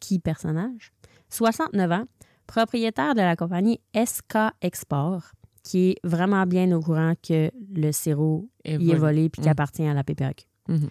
[0.00, 0.92] qui personnage,
[1.28, 2.04] 69 ans,
[2.48, 5.30] propriétaire de la compagnie SK Export,
[5.62, 9.52] qui est vraiment bien au courant que le sirop il est volé puis qu'il Mm.
[9.52, 10.44] appartient à la PPAQ.
[10.68, 10.88] Mhm.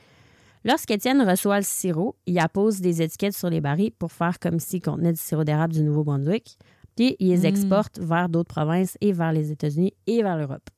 [0.65, 4.81] Lorsqu'Étienne reçoit le sirop, il appose des étiquettes sur les barils pour faire comme s'il
[4.81, 6.57] contenait du sirop d'érable du Nouveau-Brunswick,
[6.95, 7.45] puis il les Mm.
[7.45, 10.69] exporte vers d'autres provinces et vers les États-Unis et vers l'Europe.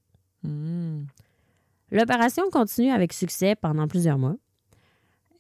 [0.44, 1.08] Mhm.
[1.92, 4.36] L'opération continue avec succès pendant plusieurs mois.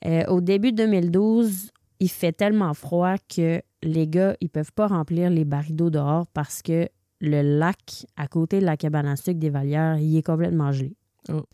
[0.05, 5.29] Euh, au début 2012, il fait tellement froid que les gars, ils peuvent pas remplir
[5.29, 6.89] les barils d'eau dehors parce que
[7.21, 10.95] le lac à côté de la cabane à sucre des Valières, il est complètement gelé.
[11.29, 11.45] Oh.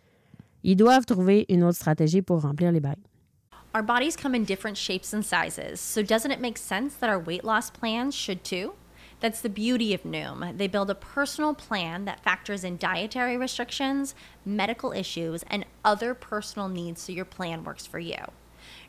[0.63, 3.03] Ils doivent trouver une autre stratégie pour remplir les barils.
[3.75, 7.19] Our bodies come in different shapes and sizes, so doesn't it make sense that our
[7.19, 8.73] weight loss plans should too?
[9.19, 10.58] That's the beauty of Noom.
[10.58, 16.69] They build a personal plan that factors in dietary restrictions, medical issues, and other personal
[16.69, 18.17] needs so your plan works for you.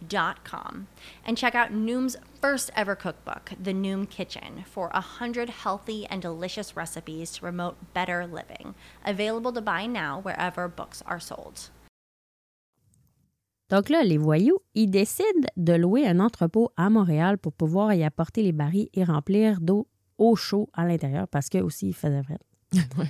[0.00, 0.86] M.com.
[1.24, 6.76] And check out Noom's first ever cookbook, The Noom Kitchen, for 100 healthy and delicious
[6.76, 8.74] recipes to promote better living.
[9.04, 11.70] Available to buy now wherever books are sold.
[13.70, 18.02] Donc là, les voyous, ils décident de louer un entrepôt à Montréal pour pouvoir y
[18.02, 19.86] apporter les barils et remplir d'eau
[20.18, 22.38] au chaud à l'intérieur parce que aussi il faisait vrai.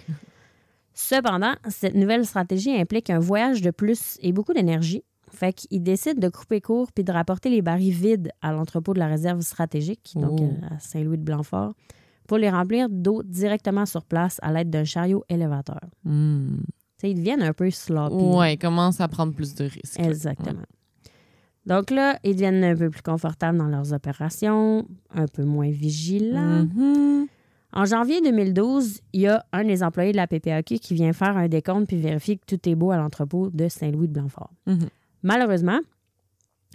[0.93, 5.03] Cependant, cette nouvelle stratégie implique un voyage de plus et beaucoup d'énergie.
[5.33, 8.99] Fait qu'il décide de couper court puis de rapporter les barils vides à l'entrepôt de
[8.99, 10.45] la réserve stratégique, donc Oh.
[10.45, 11.75] euh, à Saint-Louis-de-Blanfort,
[12.27, 15.81] pour les remplir d'eau directement sur place à l'aide d'un chariot élévateur.
[16.05, 16.11] Tu
[16.99, 18.15] sais, ils deviennent un peu sloppy.
[18.37, 19.99] Ouais, ils commencent à prendre plus de risques.
[19.99, 20.63] Exactement.
[21.67, 26.65] Donc là, ils deviennent un peu plus confortables dans leurs opérations, un peu moins vigilants.
[26.75, 27.27] Mhm.
[27.73, 31.37] En janvier 2012, il y a un des employés de la PPAQ qui vient faire
[31.37, 34.51] un décompte puis vérifier que tout est beau à l'entrepôt de Saint-Louis-de-Blanfort.
[34.67, 34.89] Mhm.
[35.23, 35.81] Malheureusement,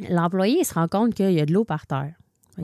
[0.09, 2.13] l'employé se rend compte qu'il y a de l'eau par terre.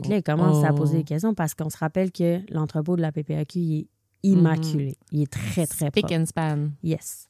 [0.02, 3.02] Que là, il commence à poser des questions parce qu'on se rappelle que l'entrepôt de
[3.02, 3.86] la PPAQ il est
[4.22, 4.96] immaculé.
[5.10, 6.20] Il est très, très Pick propre.
[6.20, 6.70] and span.
[6.82, 7.28] Yes.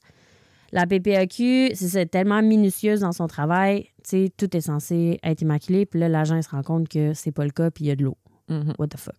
[0.71, 5.43] La PPAQ, c'est ça, tellement minutieuse dans son travail, tu sais, tout est censé être
[5.43, 7.91] immaculé, puis là, l'agent se rend compte que c'est pas le cas, puis il y
[7.91, 8.17] a de l'eau.
[8.49, 8.75] Mhm.
[8.79, 9.17] What the fuck.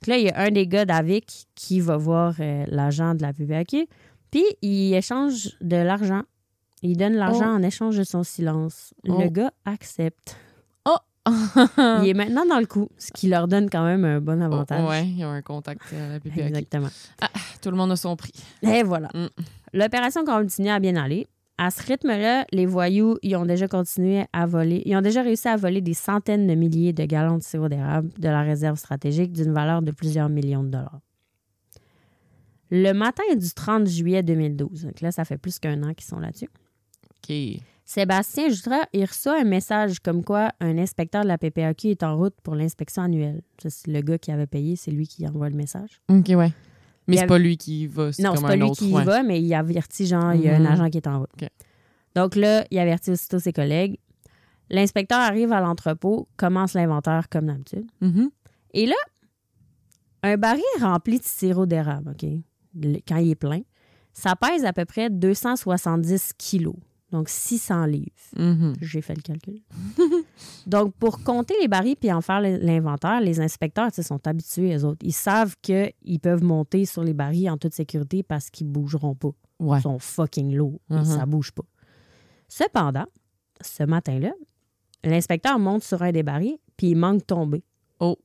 [0.00, 3.22] Puis là, il y a un des gars d'Avic qui va voir euh, l'agent de
[3.22, 3.86] la PPAQ,
[4.30, 6.22] puis il échange de l'argent.
[6.82, 8.94] Il donne l'argent en échange de son silence.
[9.08, 9.18] Oh.
[9.20, 10.36] Le gars accepte.
[10.84, 10.96] Oh!
[11.26, 14.82] Il est maintenant dans le coup, ce qui leur donne quand même un bon avantage.
[14.84, 16.40] Oh, ouais, ils ont un contact à la PPAQ.
[16.42, 16.88] Exactement.
[17.62, 18.32] Tout le monde a son prix.
[18.62, 19.08] Et voilà.
[19.14, 19.26] Mm.
[19.72, 21.26] L'opération continue à bien aller.
[21.58, 24.82] À ce rythme-là, les voyous, ils ont déjà continué à voler.
[24.84, 28.10] Ils ont déjà réussi à voler des centaines de milliers de gallons de sirop d'érable
[28.18, 31.00] de la réserve stratégique d'une valeur de plusieurs millions de dollars.
[32.70, 36.18] Le matin du 30 juillet 2012, donc là, ça fait plus qu'un an qu'ils sont
[36.18, 36.50] là-dessus.
[37.28, 37.60] OK.
[37.84, 42.16] Sébastien Jutra, il reçoit un message comme quoi un inspecteur de la PPAQ est en
[42.16, 43.42] route pour l'inspection annuelle.
[43.62, 46.00] Ça, c'est le gars qui avait payé, c'est lui qui envoie le message.
[46.08, 46.52] OK, ouais.
[47.06, 48.78] Mais c'est pas lui qui va, c'est Non, c'est pas lui autre.
[48.78, 50.66] qui y va, mais il avertit, genre, il y a Mhm.
[50.66, 51.30] un agent qui est en route.
[52.16, 53.98] Donc là, il avertit aussitôt ses collègues.
[54.68, 57.86] L'inspecteur arrive à l'entrepôt, commence l'inventaire comme d'habitude.
[58.00, 58.30] Mhm.
[58.74, 58.96] Et là,
[60.24, 62.28] un baril rempli de sirop d'érable, OK,
[62.74, 63.60] le- quand il est plein,
[64.12, 66.74] ça pèse à peu près 270 kilos,
[67.16, 68.10] donc 600 livres.
[68.36, 68.74] Mhm.
[68.80, 69.60] J'ai fait le calcul.
[70.66, 74.98] Donc, pour compter les barils puis en faire l'inventaire, les inspecteurs sont habitués, eux autres.
[75.02, 79.30] Ils savent qu'ils peuvent monter sur les barils en toute sécurité parce qu'ils bougeront pas.
[79.58, 79.78] Ouais.
[79.78, 81.04] Ils sont fucking lourds Mhm.
[81.04, 81.64] ça bouge pas.
[82.48, 83.06] Cependant,
[83.62, 84.32] ce matin-là,
[85.02, 87.64] l'inspecteur monte sur un des barils puis il manque de tomber.
[88.00, 88.16] Oh.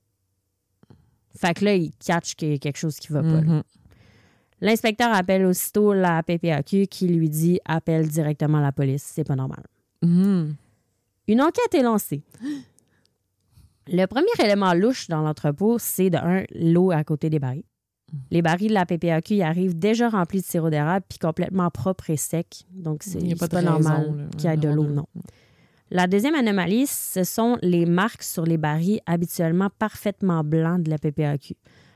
[1.35, 3.41] Fait que là, il catch qu'il y a quelque chose qui va pas.
[3.41, 3.63] là.
[4.61, 9.63] L'inspecteur appelle aussitôt la PPAQ qui lui dit appelle directement la police, c'est pas normal.
[10.03, 10.55] Mhm.
[11.27, 12.23] Une enquête est lancée.
[13.87, 17.63] Le premier élément louche dans l'entrepôt, c'est de un, l'eau à côté des barils.
[18.29, 22.09] Les barils de la PPAQ y arrivent déjà remplis de sirop d'érable puis complètement propres
[22.09, 22.65] et secs.
[22.71, 25.07] Donc, c'est pas raison, normal qu'il y ait de l'eau, non.
[25.89, 30.97] La deuxième anomalie, ce sont les marques sur les barils habituellement parfaitement blancs de la
[30.97, 31.55] PPAQ.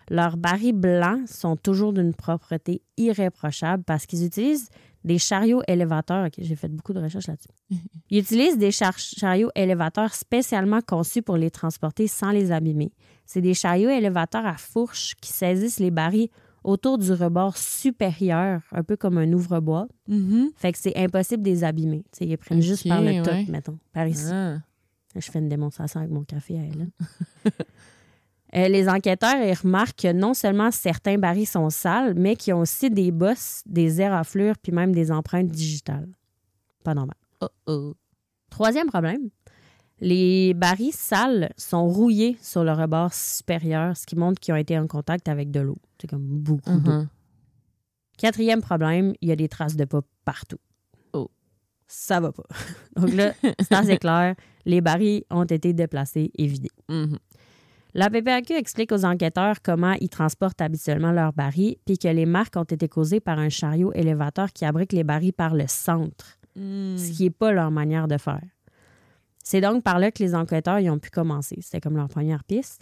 [0.10, 4.70] Leurs barils blancs sont toujours d'une propreté irréprochable parce qu'ils utilisent
[5.04, 6.28] des chariots élévateurs.
[6.38, 7.50] J'ai fait beaucoup de recherches là-dessus.
[8.10, 12.92] Ils utilisent des char- chariots élévateurs spécialement conçus pour les transporter sans les abîmer.
[13.26, 16.30] C'est des chariots élévateurs à fourche qui saisissent les barils
[16.64, 19.90] autour du rebord supérieur, un peu comme un ouvre-boîte.
[20.08, 20.50] Mhm.
[20.56, 22.04] Fait que c'est impossible de les abîmer.
[22.20, 23.46] Ils les prennent juste par le top, ouais.
[23.50, 24.26] mettons, par ici.
[24.32, 24.58] Ah.
[25.16, 26.90] Je fais une démonstration avec mon café à elle.
[28.56, 32.60] Euh, les enquêteurs ils remarquent que non seulement certains barils sont sales, mais qu'ils ont
[32.60, 36.08] aussi des bosses, des éraflures, puis même des empreintes digitales.
[36.84, 37.18] Pas normal.
[37.42, 37.94] Oh, oh.
[38.50, 39.30] Troisième problème,
[40.00, 44.78] les barils sales sont rouillés sur le rebord supérieur, ce qui montre qu'ils ont été
[44.78, 45.78] en contact avec de l'eau.
[46.00, 46.92] C'est comme beaucoup d'eau.
[46.92, 47.08] Mhm.
[48.18, 50.60] Quatrième problème, il y a des traces de pas partout.
[51.12, 51.30] Oh.
[51.88, 52.46] Ça va pas.
[52.96, 54.36] Donc là, c'est assez clair.
[54.66, 56.72] Les barils ont été déplacés et vidés.
[56.88, 57.18] Mhm.
[57.98, 62.58] La PPAQ explique aux enquêteurs comment ils transportent habituellement leurs barils, puis que les marques
[62.58, 66.98] ont été causées par un chariot élévateur qui abrique les barils par le centre, Mm.
[66.98, 68.42] ce qui n'est pas leur manière de faire.
[69.44, 71.58] C'est donc par là que les enquêteurs y ont pu commencer.
[71.62, 72.82] C'était comme leur première piste.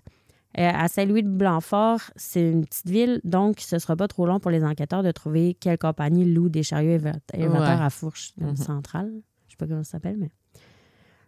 [0.57, 4.49] Euh, à Saint-Louis-de-Blanfort, c'est une petite ville, donc ce ne sera pas trop long pour
[4.51, 7.85] les enquêteurs de trouver quelle compagnie loue des chariots éva- élévateurs Ouais.
[7.85, 8.57] à fourche dans le Mhm.
[8.57, 9.11] central.
[9.47, 10.29] Je sais pas comment ça s'appelle, mais.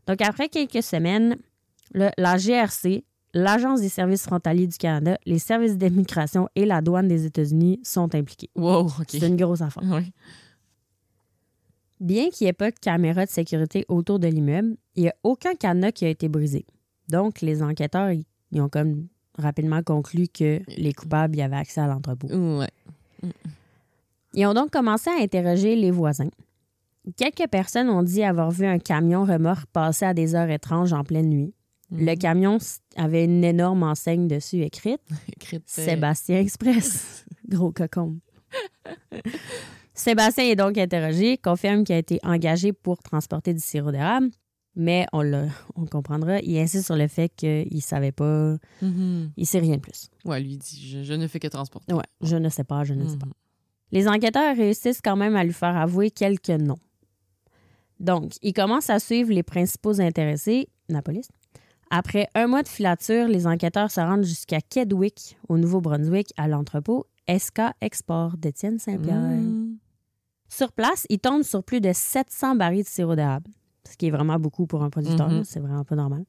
[0.08, 1.38] Donc, après quelques semaines,
[1.94, 3.04] le- la GRC,
[3.36, 8.16] l'Agence des services frontaliers du Canada, les services d'immigration et la douane des États-Unis sont
[8.16, 8.50] impliqués.
[8.56, 9.08] Wow, OK.
[9.10, 9.84] C'est une grosse affaire.
[12.00, 15.16] Bien qu'il n'y ait pas de caméra de sécurité autour de l'immeuble, il n'y a
[15.24, 16.66] aucun cadenas qui a été brisé.
[17.10, 18.12] Donc, les enquêteurs,
[18.52, 22.28] ils ont comme rapidement conclu que les coupables y avaient accès à l'entrepôt.
[22.28, 22.70] Ouais.
[24.34, 26.30] Ils ont donc commencé à interroger les voisins.
[27.18, 31.04] Quelques personnes ont dit avoir vu un camion remorque passer à des heures étranges en
[31.04, 31.54] pleine nuit.
[31.92, 35.02] Le camion s- avait une énorme enseigne dessus écrite
[35.36, 37.26] Écrite, euh, Sébastien Express.
[37.48, 38.18] Gros cocon.
[39.94, 44.30] Sébastien est donc interrogé, confirme qu'il a été engagé pour transporter du sirop d'érable,
[44.76, 49.32] mais on le, on comprendra, il insiste sur le fait qu'il ne savait pas, Mhm.
[49.38, 50.10] il sait rien de plus.
[50.26, 51.94] Ouais, lui dit je, je ne fais que transporter.
[51.94, 53.26] Ouais, je ne sais pas, je ne sais pas.
[53.28, 53.34] Mhm.
[53.92, 56.80] Les enquêteurs réussissent quand même à lui faire avouer quelques noms.
[58.02, 61.30] Donc, ils commencent à suivre les principaux intéressés, la police.
[61.98, 67.06] Après un mois de filature, les enquêteurs se rendent jusqu'à Kedwick, au Nouveau-Brunswick, à l'entrepôt
[67.30, 69.16] SK Export d'Étienne Saint-Pierre.
[69.16, 69.78] Mhm.
[70.50, 73.50] Sur place, ils tombent sur plus de 700 barils de sirop d'érable,
[73.90, 75.46] ce qui est vraiment beaucoup pour un producteur, Mhm.
[75.46, 76.26] c'est vraiment pas normal.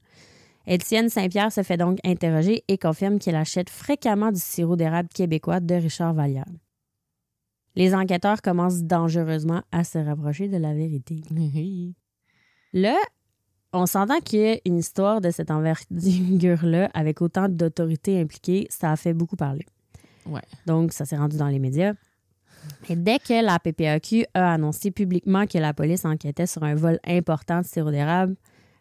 [0.69, 5.59] Étienne Saint-Pierre se fait donc interroger et confirme qu'il achète fréquemment du sirop d'érable québécois
[5.59, 6.47] de Richard Vallière.
[7.75, 11.23] Les enquêteurs commencent dangereusement à se rapprocher de la vérité.
[12.73, 12.97] Là,
[13.77, 18.93] on s'entend qu'il y a une histoire de cette envergure-là, avec autant d'autorités impliquées, ça
[18.93, 19.67] a fait beaucoup parler.
[20.27, 20.43] Ouais.
[20.67, 21.95] Donc, ça s'est rendu dans les médias.
[22.89, 26.99] Et dès que la PPAQ a annoncé publiquement que la police enquêtait sur un vol
[27.07, 28.35] important de sirop d'érable,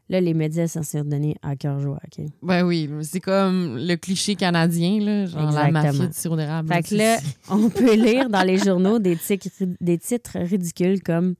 [0.10, 2.00] là, les médias s'en sont donnés à cœur joie.
[2.06, 2.26] OK?
[2.42, 6.74] Ben oui, c'est comme le cliché canadien, là, genre la mafia du sirop d'érable.
[6.74, 7.18] Fait que là,
[7.50, 9.48] on peut lire dans les journaux des titres,
[9.82, 11.36] des titres ridicules comme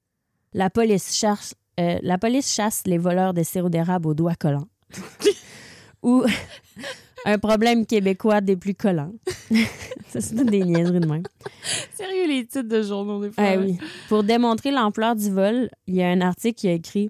[0.54, 4.68] La police chasse, euh, la police chasse les voleurs de sirop d'érable aux doigts collants.
[6.04, 6.24] Ou
[7.28, 9.14] Un problème québécois des plus collants.
[10.10, 11.24] Ça, c'est des niaiseries de même.
[11.96, 13.44] Sérieux, les titres de journaux, des fois.
[13.44, 13.80] Ah oui.
[14.10, 17.10] Pour démontrer l'ampleur du vol, il y a un article qui a écrit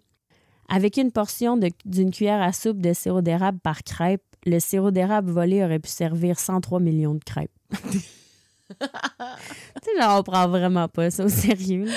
[0.70, 5.32] Avec une portion d'une cuillère à soupe de sirop d'érable par crêpe, le sirop d'érable
[5.32, 7.52] volé aurait pu servir 103 millions de crêpes.
[7.92, 11.88] tu sais, genre, on prend vraiment pas ça au sérieux.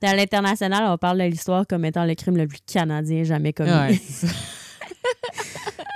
[0.00, 3.70] Dans l'international, on parle de l'histoire comme étant le crime le plus canadien jamais commis.
[3.70, 4.32] Ouais, c'est ça.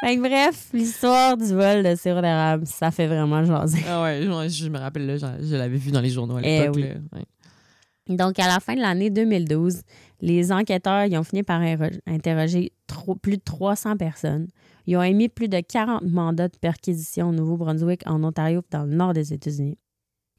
[0.04, 3.78] Fait que bref, l'histoire du vol de sirop d'érable, ça fait vraiment jaser.
[3.88, 6.40] Ah ouais, je, je me rappelle, là, je, je l'avais vu dans les journaux à
[6.42, 6.74] Eh l'époque.
[6.76, 6.82] oui.
[6.82, 6.94] là.
[7.12, 8.16] Ouais.
[8.16, 9.82] Donc, à la fin de l'année 2012,
[10.20, 11.60] les enquêteurs ils ont fini par
[12.06, 14.48] interroger trop- plus de 300 personnes.
[14.88, 18.82] Ils ont émis plus de 40 mandats de perquisition au Nouveau-Brunswick, en Ontario et dans
[18.82, 19.78] le nord des États-Unis.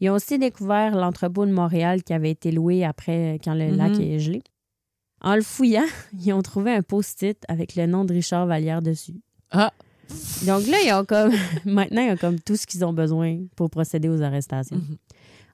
[0.03, 3.77] Ils ont aussi découvert l'entrepôt de Montréal qui avait été loué après quand le Mhm.
[3.77, 4.43] lac est gelé.
[5.21, 5.85] En le fouillant,
[6.25, 9.15] ils ont trouvé un post-it avec le nom de Richard Vallière dessus.
[9.51, 9.71] Ah,
[10.45, 11.31] Donc là, ils ont comme
[11.65, 14.75] maintenant, ils ont comme tout ce qu'ils ont besoin pour procéder aux arrestations.
[14.75, 14.97] Mhm.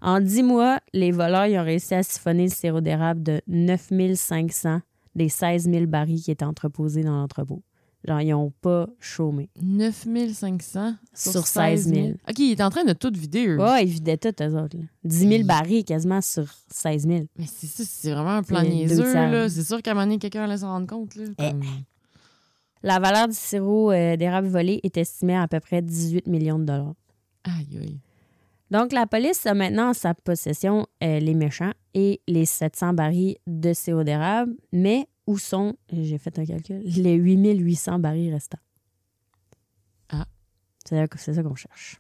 [0.02, 4.82] En dix mois, les voleurs ils ont réussi à siphonner le sirop d'érable de 9500
[5.14, 7.62] des 16 000 barils qui étaient entreposés dans l'entrepôt.
[8.08, 9.50] Genre, ils n'ont pas chômé.
[9.62, 12.08] 9500 Sur 16 000.
[12.30, 13.58] OK, il est en train de tout vider, eux.
[13.62, 14.78] Ouais, ils vidaient tout, eux autres.
[14.78, 14.84] là.
[15.04, 17.26] 10 000 Ils- barils quasiment sur 16 000.
[17.38, 19.50] Mais c'est ça, c'est vraiment un plan niaiseux, là.
[19.50, 21.26] C'est sûr qu'à un moment donné, quelqu'un allait s'en rendre compte, là.
[21.40, 21.50] Eh.
[21.52, 21.64] Comme-
[22.84, 26.60] La valeur du sirop euh, d'érable volé est estimée à, à peu près 18 millions
[26.60, 26.94] de dollars.
[27.44, 28.00] Aïe, aïe.
[28.72, 33.36] Donc, la police a maintenant en sa possession euh, les méchants et les 700 barils
[33.48, 38.58] de sirop d'érable, mais où sont, j'ai fait un calcul, les 8800 barils restants?
[40.10, 40.26] Ah.
[40.84, 41.98] C'est là que- c'est ça qu'on cherche.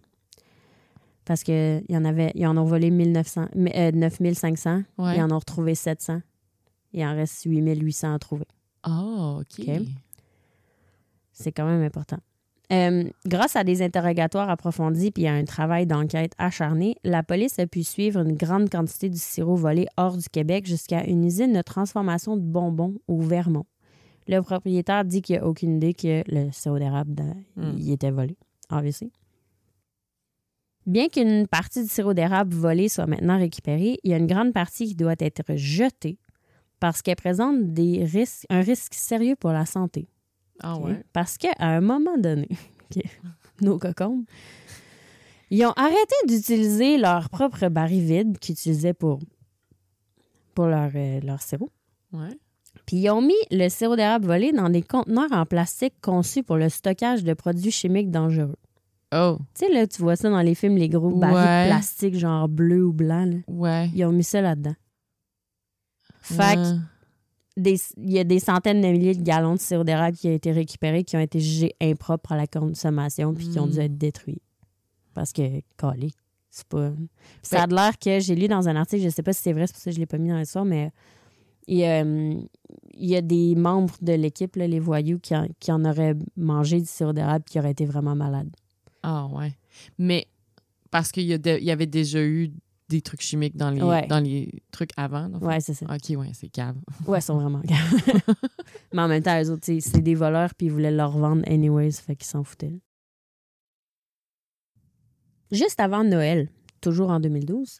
[1.25, 5.15] Parce qu'ils y en avait, ils en ont volé 1900, mais, euh, 9500, Ouais.
[5.17, 6.21] ils en ont retrouvé 700.
[6.91, 8.47] Il en reste 8800 à trouver.
[8.81, 9.59] Ah, OK.
[9.59, 9.81] OK.
[11.31, 12.17] C'est quand même important.
[12.71, 17.65] Euh, grâce à des interrogatoires approfondis puis à un travail d'enquête acharné, la police a
[17.65, 21.61] pu suivre une grande quantité du sirop volé hors du Québec jusqu'à une usine de
[21.63, 23.65] transformation de bonbons au Vermont.
[24.27, 27.23] Le propriétaire dit qu'il n'a aucune idée que le sirop d'érable
[27.57, 28.37] il était volé,
[28.69, 29.11] AVC.
[30.85, 34.53] Bien qu'une partie du sirop d'érable volé soit maintenant récupérée, il y a une grande
[34.53, 36.19] partie qui doit être jetée
[36.79, 40.07] parce qu'elle présente des risques, un risque sérieux pour la santé.
[40.61, 41.03] Ah ouais.
[41.13, 42.47] Parce qu'à un moment donné,
[43.61, 44.23] nos cocombes,
[45.51, 49.19] ils ont arrêté d'utiliser leur propre baril vide qu'ils utilisaient pour,
[50.53, 51.69] pour leur, euh, leur sirop.
[52.13, 52.37] Ouais.
[52.85, 56.57] Puis ils ont mis le sirop d'érable volé dans des conteneurs en plastique conçus pour
[56.57, 58.55] le stockage de produits chimiques dangereux.
[59.11, 61.63] Oh, Tu sais, là, tu vois ça dans les films, les gros barils Ouais.
[61.65, 63.25] de plastique genre bleu ou blanc.
[63.25, 63.37] là.
[63.47, 63.89] ouais.
[63.95, 64.75] Ils ont mis ça là-dedans.
[66.21, 66.75] Fait que.
[67.57, 70.33] Des- il y a des centaines de milliers de gallons de sirop d'érable qui ont
[70.33, 73.81] été récupérés, qui ont été jugés impropres à la consommation, puis qui ont dû Mm.
[73.81, 74.41] être détruits.
[75.13, 76.11] Parce que, calé,
[76.49, 76.91] c'est pas.
[76.91, 77.07] Puis
[77.43, 79.53] ça a de l'air que j'ai lu dans un article, je sais pas si c'est
[79.53, 80.91] vrai, c'est pour ça que je l'ai pas mis dans l'histoire, mais
[81.67, 82.47] il y a, hum,
[82.93, 86.79] il y a des membres de l'équipe, les voyous, qui en, qui en auraient mangé
[86.79, 88.49] du sirop d'érable qui auraient été vraiment malades.
[89.03, 89.53] Ah ouais.
[89.97, 90.27] Mais
[90.91, 92.51] parce qu'il y, a de- il y avait déjà eu
[92.89, 94.07] des trucs chimiques dans les, Ouais.
[94.07, 95.29] dans les trucs avant.
[95.41, 95.85] Ouais, c'est ça.
[95.85, 96.75] OK, ouais, c'est cave.
[97.07, 98.01] Ouais, ils sont vraiment graves.
[98.93, 101.91] mais en même temps, eux autres, c'est des voleurs, puis ils voulaient leur vendre anyways,
[101.91, 102.79] fait qu'ils s'en foutaient.
[105.51, 106.49] Juste avant Noël,
[106.81, 107.79] toujours en 2012,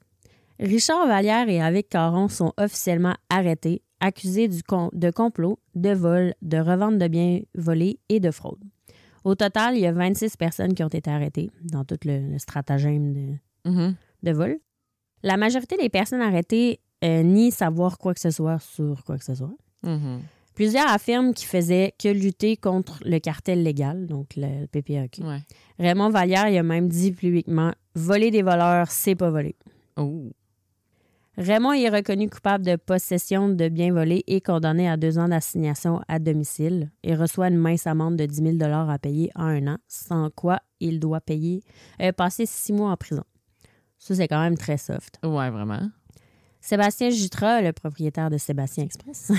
[0.60, 6.34] Richard Vallière et Avec Caron sont officiellement arrêtés, accusés du com- de complot, de vol,
[6.42, 8.64] de revente de biens volés et de fraude.
[9.24, 12.40] Au total, il y a 26 personnes qui ont été arrêtées dans tout le, le
[12.40, 13.96] stratagème de, Mhm.
[14.24, 14.58] de vol.
[15.24, 19.24] La majorité des personnes arrêtées euh, nient savoir quoi que ce soit sur quoi que
[19.24, 19.56] ce soit.
[19.84, 20.22] Mhm.
[20.56, 25.24] Plusieurs affirment qu'ils faisaient que lutter contre le cartel légal, donc le PPAQ.
[25.24, 25.40] Ouais.
[25.80, 29.56] Raymond Vallière il a même dit publiquement Voler des voleurs, c'est pas voler.
[29.96, 30.32] Oh.
[31.38, 36.02] Raymond est reconnu coupable de possession de biens volés et condamné à deux ans d'assignation
[36.10, 39.78] à domicile et reçoit une mince amende de 10 000 à payer en un an,
[39.88, 41.64] sans quoi il doit payer,
[42.02, 43.24] euh, passer six mois en prison.
[44.00, 45.20] Ça, c'est quand même très soft.
[45.24, 45.90] Ouais, vraiment.
[46.62, 49.32] Sébastien Jutra, le propriétaire de Sébastien Express,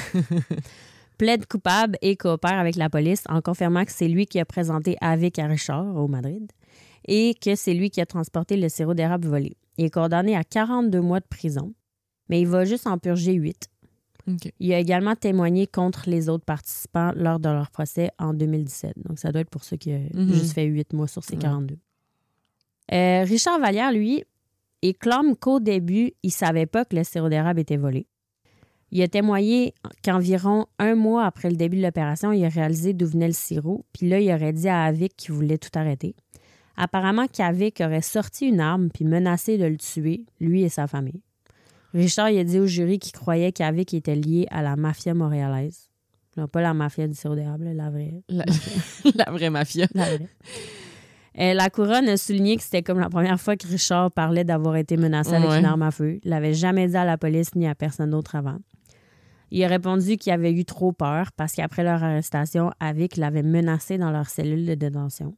[1.19, 4.97] plaide coupable et coopère avec la police en confirmant que c'est lui qui a présenté
[5.01, 6.51] Avic à Richard au Madrid
[7.09, 9.57] et que c'est lui qui a transporté le sirop d'érable volé.
[9.77, 11.75] Il est condamné à 42 mois de prison,
[12.29, 13.69] mais il va juste en purger 8.
[14.29, 14.53] OK.
[14.61, 18.93] Il a également témoigné contre les autres participants lors de leur procès en 2017.
[19.09, 20.33] Donc, ça doit être pour ceux qui ont Mhm.
[20.33, 21.43] juste fait 8 mois sur ces Ouais.
[21.43, 21.79] 42.
[22.93, 24.25] Euh, Richard Vallière, lui,
[24.83, 28.07] il clame qu'au début, il savait pas que le sirop d'érable était volé.
[28.93, 33.07] Il a témoigné qu'environ un mois après le début de l'opération, il a réalisé d'où
[33.07, 36.17] venait le sirop, puis là, il aurait dit à Avic qu'il voulait tout arrêter.
[36.77, 41.21] Apparemment qu'Avic aurait sorti une arme puis menacé de le tuer, lui et sa famille.
[41.93, 45.91] Richard il a dit au jury qu'il croyait qu'Avic était lié à la mafia montréalaise.
[46.37, 48.23] Non, pas la mafia du sirop d'érable, la vraie.
[48.29, 48.45] La,
[49.15, 49.87] la vraie mafia.
[49.95, 50.29] La, vraie.
[51.39, 54.77] Euh, la couronne a souligné que c'était comme la première fois que Richard parlait d'avoir
[54.77, 55.59] été menacé avec Ouais.
[55.61, 56.19] une arme à feu.
[56.25, 58.59] Il l'avait jamais dit à la police ni à personne d'autre avant.
[59.53, 63.97] Il a répondu qu'il avait eu trop peur parce qu'après leur arrestation, Avic l'avait menacé
[63.99, 65.37] dans leur cellule de détention.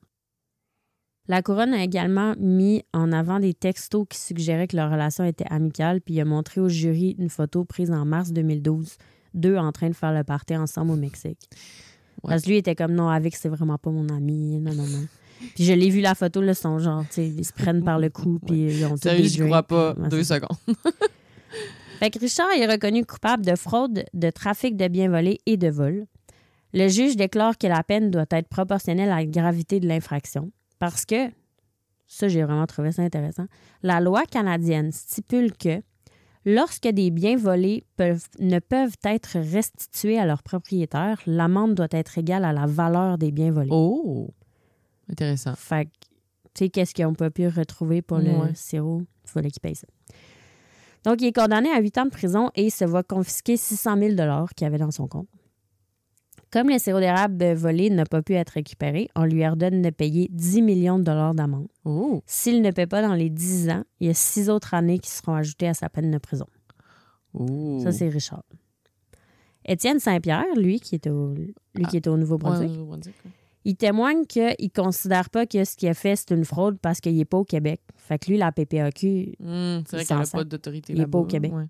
[1.28, 5.46] La couronne a également mis en avant des textos qui suggéraient que leur relation était
[5.50, 8.96] amicale, puis il a montré au jury une photo prise en mars 2012,
[9.32, 11.38] deux en train de faire le party ensemble au Mexique.
[12.22, 15.06] Parce que lui était comme non, avec c'est vraiment pas mon ami, non, non, non.
[15.54, 17.98] Puis je l'ai vu la photo, là, son genre, tu sais, ils se prennent par
[17.98, 19.00] le cou, puis ils ont des
[19.38, 19.94] drinks, crois pas.
[19.94, 20.56] puis- Deux secondes.
[21.98, 25.68] Fait que Richard est reconnu coupable de fraude, de trafic de biens volés et de
[25.68, 26.06] vol.
[26.74, 31.04] Le juge déclare que la peine doit être proportionnelle à la gravité de l'infraction parce
[31.04, 31.28] que,
[32.06, 33.46] ça j'ai vraiment trouvé ça intéressant,
[33.82, 35.80] la loi canadienne stipule que
[36.44, 42.18] lorsque des biens volés peuvent- ne peuvent être restitués à leur propriétaire, l'amende doit être
[42.18, 43.68] égale à la valeur des biens volés.
[43.70, 44.30] Oh.
[45.10, 45.54] Intéressant.
[45.56, 45.90] Fait que,
[46.54, 49.02] tu sais, qu'est-ce qu'ils n'ont pas pu retrouver pour le sirop?
[49.24, 49.86] Il fallait qu'ils payent ça.
[51.04, 54.46] Donc, il est condamné à 8 ans de prison et se voit confisquer 600 000
[54.56, 55.28] qu'il avait dans son compte.
[56.52, 60.28] Comme le sirop d'érable volé n'a pas pu être récupéré, on lui ordonne de payer
[60.30, 61.68] 10 millions de dollars d'amende.
[61.84, 62.22] Oh.
[62.26, 65.10] S'il ne paie pas dans les 10 ans, il y a six autres années qui
[65.10, 66.46] seront ajoutées à sa peine de prison.
[67.32, 67.80] Oh.
[67.82, 68.44] Ça, c'est Richard.
[69.64, 71.54] Étienne Saint-Pierre, lui, qui est au, lui,
[71.88, 73.30] qui est au Nouveau-Brunswick, Ouais, Nouveau-Brunswick, ouais.
[73.64, 77.00] Il témoigne qu'il ne considère pas que ce qu'il a fait, c'est une fraude parce
[77.00, 77.80] qu'il n'est pas au Québec.
[77.96, 80.92] Fait que lui, la PPAQ, Hum, c'est vrai Il qu'il n'y s'en a pas d'autorité
[80.92, 81.10] Il est là-bas.
[81.10, 81.52] pas au Québec.
[81.54, 81.66] ouais.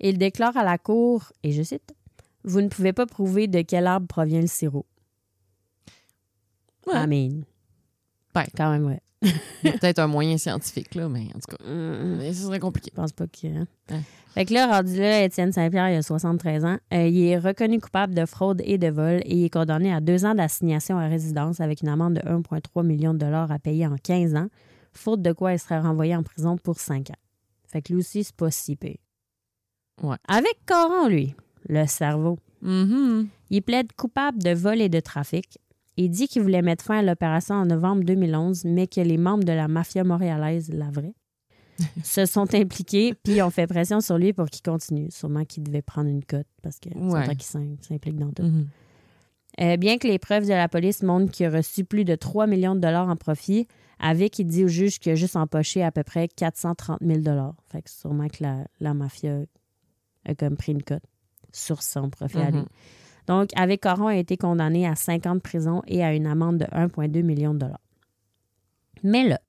[0.00, 1.94] il déclare à la cour, et je cite,
[2.44, 4.84] Vous ne pouvez pas prouver de quel arbre provient le sirop.
[6.86, 7.02] Ouais.
[7.04, 7.06] I
[8.36, 8.46] Ouais.
[8.56, 9.00] Quand même, ouais.
[9.22, 9.30] Il
[9.64, 12.90] y a Peut-être un moyen scientifique, là, mais en tout cas, mais ce serait compliqué.
[12.92, 13.46] Je pense pas que.
[13.46, 13.66] hein.
[13.90, 14.00] Ouais.
[14.34, 16.76] Fait que là, rendu là, Étienne Saint-Pierre, il a 73 ans.
[16.92, 20.00] Euh, il est reconnu coupable de fraude et de vol et il est condamné à
[20.00, 23.86] deux ans d'assignation à résidence avec une amende de 1,3 million de dollars à payer
[23.86, 24.48] en 15 ans,
[24.92, 27.14] faute de quoi il serait renvoyé en prison pour 5 ans.
[27.68, 28.96] Fait que lui aussi, c'est pas si pire.
[30.02, 30.16] Ouais.
[30.28, 31.34] Avec Coran, lui,
[31.68, 32.38] le cerveau.
[32.60, 33.28] Mhm.
[33.50, 35.58] Il plaide coupable de vol et de trafic.
[35.96, 39.44] Il dit qu'il voulait mettre fin à l'opération en novembre 2011, mais que les membres
[39.44, 41.14] de la mafia montréalaise, la vraie,
[42.04, 45.08] se sont impliqués puis ont fait pression sur lui pour qu'il continue.
[45.10, 47.24] Sûrement qu'il devait prendre une cote parce que Ouais.
[47.26, 48.42] c'est qu'il s'im- s'implique dans tout.
[48.44, 48.66] Mhm.
[49.60, 52.46] Euh, bien que les preuves de la police montrent qu'il a reçu plus de 3
[52.48, 53.68] millions de dollars en profit,
[54.00, 57.54] avec il dit au juge qu'il a juste empoché à peu près 430 000 dollars.
[57.70, 59.38] Fait que sûrement que la, la mafia
[60.26, 61.04] a comme pris une cote
[61.52, 62.62] sur son profit à lui.
[63.26, 66.58] Donc, avec Coron a été condamné à 5 ans de prison et à une amende
[66.58, 67.80] de 1,2 million de dollars.
[69.02, 69.40] Mais là,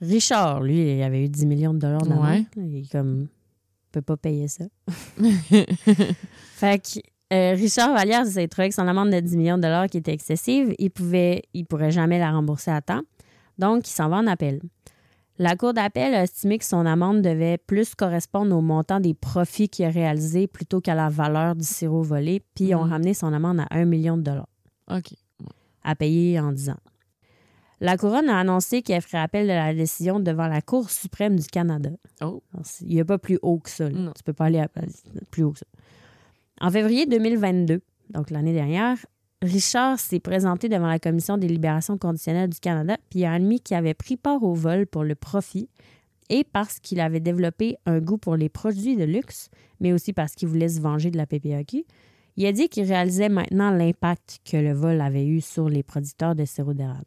[0.00, 2.24] Richard, lui, il avait eu 10 millions de dollars d'amende.
[2.24, 2.46] Ouais.
[2.56, 3.28] Il est comme,
[3.92, 4.64] peut pas payer ça.
[6.54, 7.00] Fait que
[7.32, 10.12] euh, Richard Vallière s'est trouvé que son amende de 10 millions de dollars qui était
[10.12, 13.02] excessive, il pouvait, il pourrait jamais la rembourser à temps.
[13.58, 14.60] Donc, il s'en va en appel.
[15.40, 19.68] La Cour d'appel a estimé que son amende devait plus correspondre au montant des profits
[19.68, 22.90] qu'il a réalisés plutôt qu'à la valeur du sirop volé, puis ils ont Mhm.
[22.90, 24.48] ramené son amende à 1 million de dollars
[24.90, 25.14] OK.
[25.84, 26.80] à payer en 10 ans.
[27.80, 31.46] La couronne a annoncé qu'elle ferait appel de la décision devant la Cour suprême du
[31.46, 31.90] Canada.
[32.20, 32.42] Oh.
[32.80, 33.88] Il n'y a pas plus haut que ça.
[33.88, 34.68] Tu peux pas aller à-
[35.30, 35.66] plus haut que ça.
[36.60, 37.80] En février 2022,
[38.10, 38.98] donc l'année dernière,
[39.42, 43.60] Richard s'est présenté devant la Commission des libérations conditionnelles du Canada, puis il a admis
[43.60, 45.68] qu'il avait pris part au vol pour le profit
[46.28, 49.48] et parce qu'il avait développé un goût pour les produits de luxe,
[49.80, 51.84] mais aussi parce qu'il voulait se venger de la PPAQ.
[52.36, 56.34] Il a dit qu'il réalisait maintenant l'impact que le vol avait eu sur les producteurs
[56.34, 57.04] de sirop d'érable.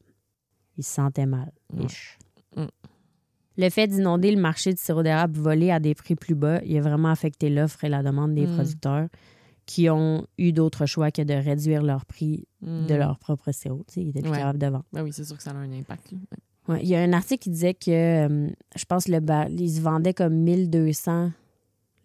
[0.77, 1.51] Il se sentait mal.
[1.79, 2.17] Ish.
[2.55, 2.65] Mm.
[3.57, 6.75] Le fait d'inonder le marché du sirop d'érable volé à des prix plus bas, il
[6.77, 8.55] a vraiment affecté l'offre et la demande des Mm.
[8.55, 9.07] producteurs
[9.71, 14.09] qui ont eu d'autres choix que de réduire leur prix de leur propre sais, ils
[14.09, 14.37] étaient plus Ouais.
[14.37, 14.83] capables de vendre.
[14.91, 16.11] Ben oui, c'est sûr que ça a un impact.
[16.67, 17.89] Ouais, il y a un article qui disait que,
[18.27, 21.31] euh, je pense, le bar- ils se vendaient comme 1200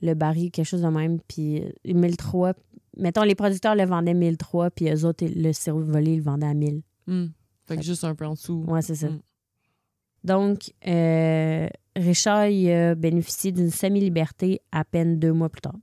[0.03, 2.55] le baril, quelque chose de même, puis euh, 1003.
[2.99, 6.47] Mettons, les producteurs le vendaient 1003, puis eux autres, le sirop volé, ils le vendaient
[6.47, 6.83] à 1000.
[7.09, 7.25] Mm.
[7.67, 8.65] Fait que juste un peu en dessous.
[8.69, 9.09] Ouais, c'est ça.
[9.11, 9.21] Mm.
[10.25, 15.77] Donc, euh, Richard il a bénéficié d'une semi-liberté à peine deux mois plus tard.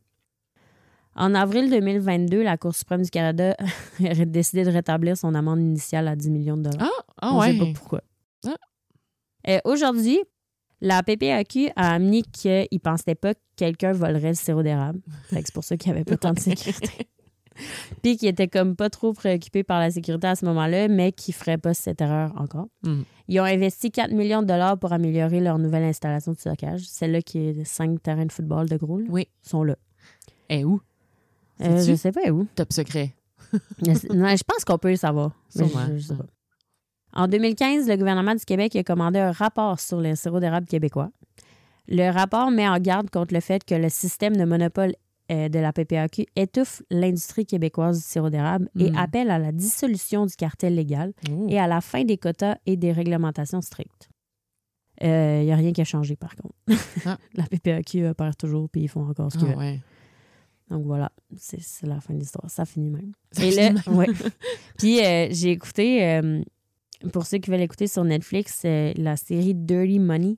[1.15, 3.55] En avril 2022, la Cour suprême du Canada
[4.03, 6.89] a décidé de rétablir son amende initiale à 10 millions de dollars.
[6.89, 7.51] Ah, ah On ouais.
[7.53, 8.01] sait pas pourquoi.
[8.47, 9.59] Ah.
[9.65, 10.19] Aujourd'hui,
[10.81, 14.99] la PPAQ a admis qu'il ne pensait pas que quelqu'un volerait le sirop d'érable.
[15.29, 17.07] C'est pour ça qu'il n'y avait pas tant de sécurité.
[18.01, 21.33] Puis qu'il était comme pas trop préoccupé par la sécurité à ce moment-là, mais qu'il
[21.33, 22.67] ne ferait pas cette erreur encore.
[22.83, 23.01] Mm.
[23.27, 26.81] Ils ont investi 4 millions de dollars pour améliorer leur nouvelle installation de stockage.
[26.87, 29.27] Celle-là qui est 5 terrains de football de gros, là, Oui.
[29.43, 29.75] sont là.
[30.49, 30.81] Et où?
[31.61, 32.45] Euh, je sais pas où.
[32.55, 33.13] Top secret.
[34.13, 35.31] Non, je pense qu'on peut le savoir.
[35.55, 36.25] mais je- je sais pas.
[37.15, 41.11] En 2015, le gouvernement du Québec a commandé un rapport sur le sirop d'érable québécois.
[41.87, 44.93] Le rapport met en garde contre le fait que le système de monopole
[45.31, 48.97] euh, de la PPAQ étouffe l'industrie québécoise du sirop d'érable et Mm.
[48.97, 51.45] appelle à la dissolution du cartel légal Oh.
[51.49, 54.09] et à la fin des quotas et des réglementations strictes.
[55.01, 56.55] Il n'y a rien qui a changé, par contre.
[57.05, 57.17] Ah.
[57.35, 59.79] la PPAQ opère toujours, puis ils font encore ce qu'ils Ah ouais.
[60.73, 62.49] Donc voilà, c'est la fin de l'histoire.
[62.49, 63.11] Ça finit même.
[63.31, 63.97] Ça Et finit là, même.
[63.97, 64.07] ouais.
[64.79, 66.41] Puis euh, j'ai écouté, euh,
[67.11, 70.37] pour ceux qui veulent écouter sur Netflix, euh, la série Dirty Money.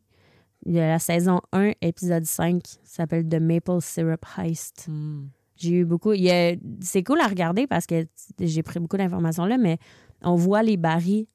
[0.68, 4.88] A la saison 1, épisode 5, ça s'appelle The Maple Syrup Heist.
[4.90, 5.28] Mm.
[5.58, 6.12] J'ai eu beaucoup.
[6.82, 8.06] C'est cool à regarder parce que
[8.40, 9.78] j'ai pris beaucoup d'informations là, mais
[10.22, 11.28] on voit les barils,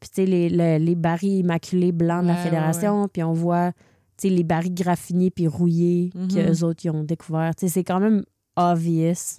[0.00, 3.32] puis tu sais, les, le- les barils immaculés blancs de la ouais, Fédération, puis on
[3.34, 3.72] voit
[4.16, 6.28] tu sais, les barils graffinés puis rouillés Mhm.
[6.28, 7.54] que les autres ils ont découvert.
[7.54, 8.24] Tu sais, C'est quand même
[8.56, 9.38] obvious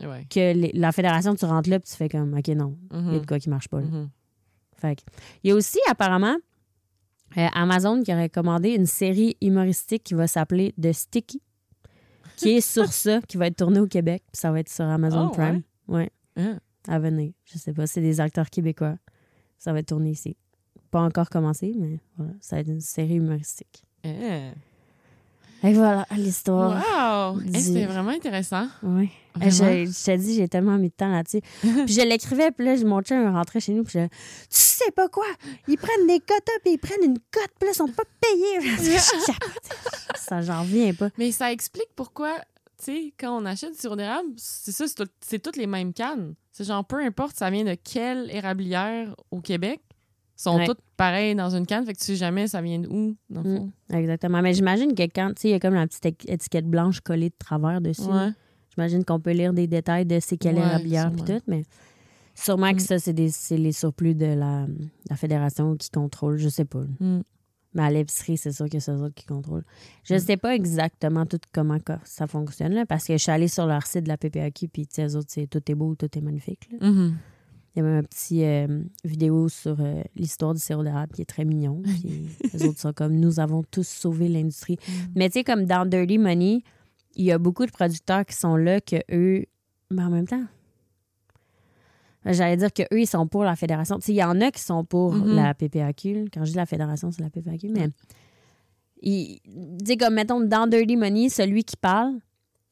[0.00, 0.26] Ouais.
[0.28, 2.98] que les- la Fédération, tu rentres là puis tu fais comme, OK, non, il y
[2.98, 3.20] a Mhm.
[3.20, 3.80] de quoi qui marche pas.
[3.80, 3.86] là.
[3.86, 4.10] Mhm.
[4.76, 4.98] Fait
[5.42, 6.36] il y a aussi apparemment
[7.36, 11.42] euh, Amazon qui aurait commandé une série humoristique qui va s'appeler The Sticky,
[12.36, 14.22] qui est sur ça, qui va être tournée au Québec.
[14.32, 15.62] Puis ça va être sur Amazon Oh, Prime.
[15.88, 16.10] Ouais.
[16.36, 16.58] Ah.
[16.88, 17.32] À venir.
[17.44, 18.96] Je sais pas, c'est des acteurs québécois.
[19.58, 20.36] Ça va être tourné ici.
[20.90, 23.82] Pas encore commencé, mais voilà, ça va être une série humoristique.
[24.04, 24.52] Ah.
[25.62, 27.34] Et voilà l'histoire.
[27.34, 27.40] Wow!
[27.40, 28.68] du- C'était vraiment intéressant.
[28.82, 29.10] Oui.
[29.40, 29.84] Je, Vraiment?
[29.84, 31.40] je te dis, j'ai tellement mis de temps là-dessus.
[31.60, 34.12] puis je l'écrivais, puis là, mon chum rentrait chez nous, puis je Tu
[34.50, 35.26] sais pas quoi?
[35.68, 38.76] Ils prennent des quotas, puis ils prennent une cote, puis là, ils sont pas payés.
[40.16, 41.10] Ça, j'en reviens pas.
[41.18, 42.34] Mais ça explique pourquoi,
[42.78, 44.84] tu sais, quand on achète du sirop d'érable, c'est ça,
[45.20, 46.34] c'est toutes les mêmes cannes.
[46.52, 49.80] C'est genre, peu importe ça vient de quelle érablière au Québec,
[50.36, 50.66] sont Ouais.
[50.66, 53.50] toutes pareilles dans une canne, fait que tu sais jamais ça vient d'où, dans le
[53.50, 53.56] Mm.
[53.56, 53.72] fond.
[53.96, 54.42] Exactement.
[54.42, 57.30] Mais j'imagine que quand, tu sais, il y a comme la petite étiquette blanche collée
[57.30, 58.02] de travers dessus.
[58.02, 58.30] Ouais.
[58.74, 61.24] J'imagine qu'on peut lire des détails de c'est quelle puis sûrement.
[61.24, 61.62] tout, mais
[62.34, 62.80] sûrement que Mm.
[62.80, 64.66] ça, c'est des- c'est les surplus de la,
[65.08, 66.82] la fédération qui contrôle, je sais pas.
[67.00, 67.20] Mm.
[67.74, 69.64] Mais à l'épicerie, c'est sûr que c'est eux autres qui contrôlent.
[70.04, 73.48] Je ne sais pas exactement tout comment ça fonctionne, là, parce que je suis allée
[73.48, 75.94] sur leur site de la PPAQ, puis tu sais, eux autres, c'est tout est beau,
[75.94, 76.68] tout est magnifique.
[76.72, 76.88] là.
[77.76, 81.20] Il y a même un petit euh, vidéo sur euh, l'histoire du sirop d'érable qui
[81.20, 81.82] est très mignon.
[81.84, 84.78] Puis les autres sont comme nous avons tous sauvé l'industrie.
[84.88, 84.92] Mm.
[85.14, 86.62] Mais tu sais, comme dans Dirty Money,
[87.16, 89.44] il y a beaucoup de producteurs qui sont là que eux.
[89.90, 90.44] Mais en même temps.
[92.24, 93.98] J'allais dire que eux ils sont pour la fédération.
[93.98, 95.36] Tu sais, il y en a qui sont pour Mhm.
[95.36, 96.24] la PPAQ.
[96.32, 97.68] Quand je dis la fédération, c'est la PPAQ.
[97.68, 97.88] Mais
[99.02, 99.38] tu
[99.86, 102.14] sais, comme mettons, dans Dirty Money, celui qui parle,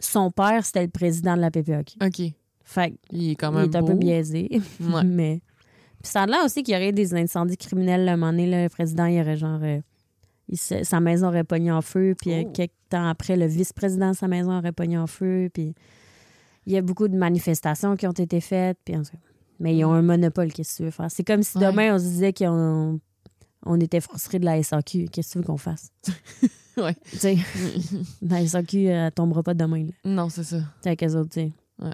[0.00, 1.96] son père, c'était le président de la PPAQ.
[2.04, 2.32] OK.
[2.64, 4.48] Fait Il est quand il même est un peu biaisé.
[4.80, 5.04] Ouais.
[5.04, 5.40] mais.
[6.02, 8.04] Puis ça a l'air aussi qu'il y aurait des incendies criminels.
[8.04, 9.60] là, un moment donné, le président, il aurait genre.
[9.62, 9.80] euh,
[10.48, 12.14] il se- sa maison aurait pogné en feu.
[12.20, 12.50] Puis euh, Oh.
[12.52, 15.48] quelques temps après, le vice-président de sa maison aurait pogné en feu.
[15.52, 15.74] Puis
[16.66, 18.78] il y a beaucoup de manifestations qui ont été faites.
[18.84, 18.94] Puis
[19.60, 21.10] mais ils ont un monopole, qu'est-ce que tu veux faire?
[21.10, 21.66] C'est comme si Ouais.
[21.70, 22.98] demain, on se disait qu'on
[23.66, 25.06] on était frustrés de la SAQ.
[25.10, 25.90] Qu'est-ce que tu veux qu'on fasse?
[26.76, 26.96] Ouais.
[27.08, 27.36] Tu sais,
[28.22, 29.84] la SAQ, elle tombera pas demain.
[29.84, 29.92] Là.
[30.04, 30.56] non, c'est ça.
[30.58, 31.52] Tu sais, avec eux autres, tu sais.
[31.80, 31.92] Ouais.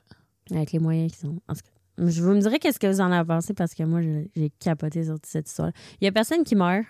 [0.52, 1.40] Avec les moyens qu'ils ont.
[1.48, 2.06] En tout cas.
[2.06, 5.04] Je vous me direz qu'est-ce que vous en avez pensé parce que moi, j'ai capoté
[5.04, 5.70] sur cette histoire.
[6.00, 6.86] Il y a personne qui meurt.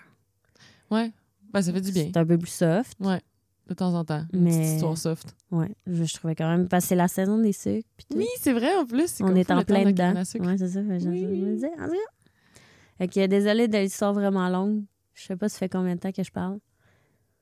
[0.89, 1.11] Ouais.
[1.51, 2.05] Ben, ça fait du bien.
[2.13, 2.93] C'est un peu plus soft.
[2.99, 3.19] Ouais.
[3.67, 4.25] De temps en temps.
[4.33, 5.35] Une Mais- petite histoire soft.
[5.51, 6.67] Ouais, je, je trouvais quand même.
[6.67, 7.87] Parce que c'est la saison des sucres.
[8.15, 9.19] Oui, c'est vrai, en plus.
[9.21, 10.23] On est en plein de dedans.
[10.25, 10.45] sucre.
[10.45, 10.83] Ouais, c'est ça.
[10.83, 11.21] fait je- Oui.
[11.21, 12.61] je me disais, en tout cas.
[12.97, 14.83] Fait que désolée de l'histoire vraiment longue.
[15.13, 16.59] Je sais pas ça fait combien de temps que je parle.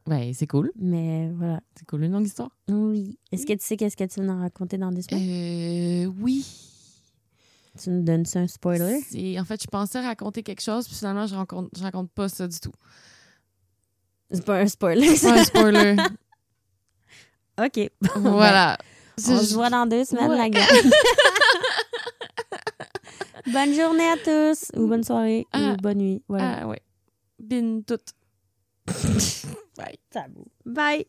[0.08, 0.72] Ben, c'est cool.
[0.76, 1.60] Mais voilà.
[1.78, 2.50] C'est cool, une longue histoire?
[2.68, 3.18] Oui.
[3.32, 6.08] Est-ce que tu sais qu'est-ce que tu veux nous raconter dans deux semaines?
[6.08, 6.46] Euh, oui.
[7.82, 9.00] Tu nous donnes ça un spoiler?
[9.10, 12.28] C'est- En fait, je pensais raconter quelque chose, puis finalement, je raconte, je raconte pas
[12.28, 12.72] ça du tout.
[14.32, 15.16] C'est pas un spoiler.
[15.16, 15.96] C'est pas un spoiler.
[17.64, 17.92] OK.
[18.18, 18.78] voilà.
[19.28, 20.38] On se voit dans deux semaines, Ouais.
[20.38, 20.64] la gang.
[23.54, 25.74] bonne journée à tous, ou bonne soirée, Ah.
[25.74, 26.24] ou bonne nuit.
[26.28, 26.60] Voilà.
[26.62, 26.82] Ah, ouais.
[27.40, 27.98] Bin tout.
[29.80, 29.98] Bye.
[30.12, 30.52] Tabou.
[30.66, 31.06] Bye.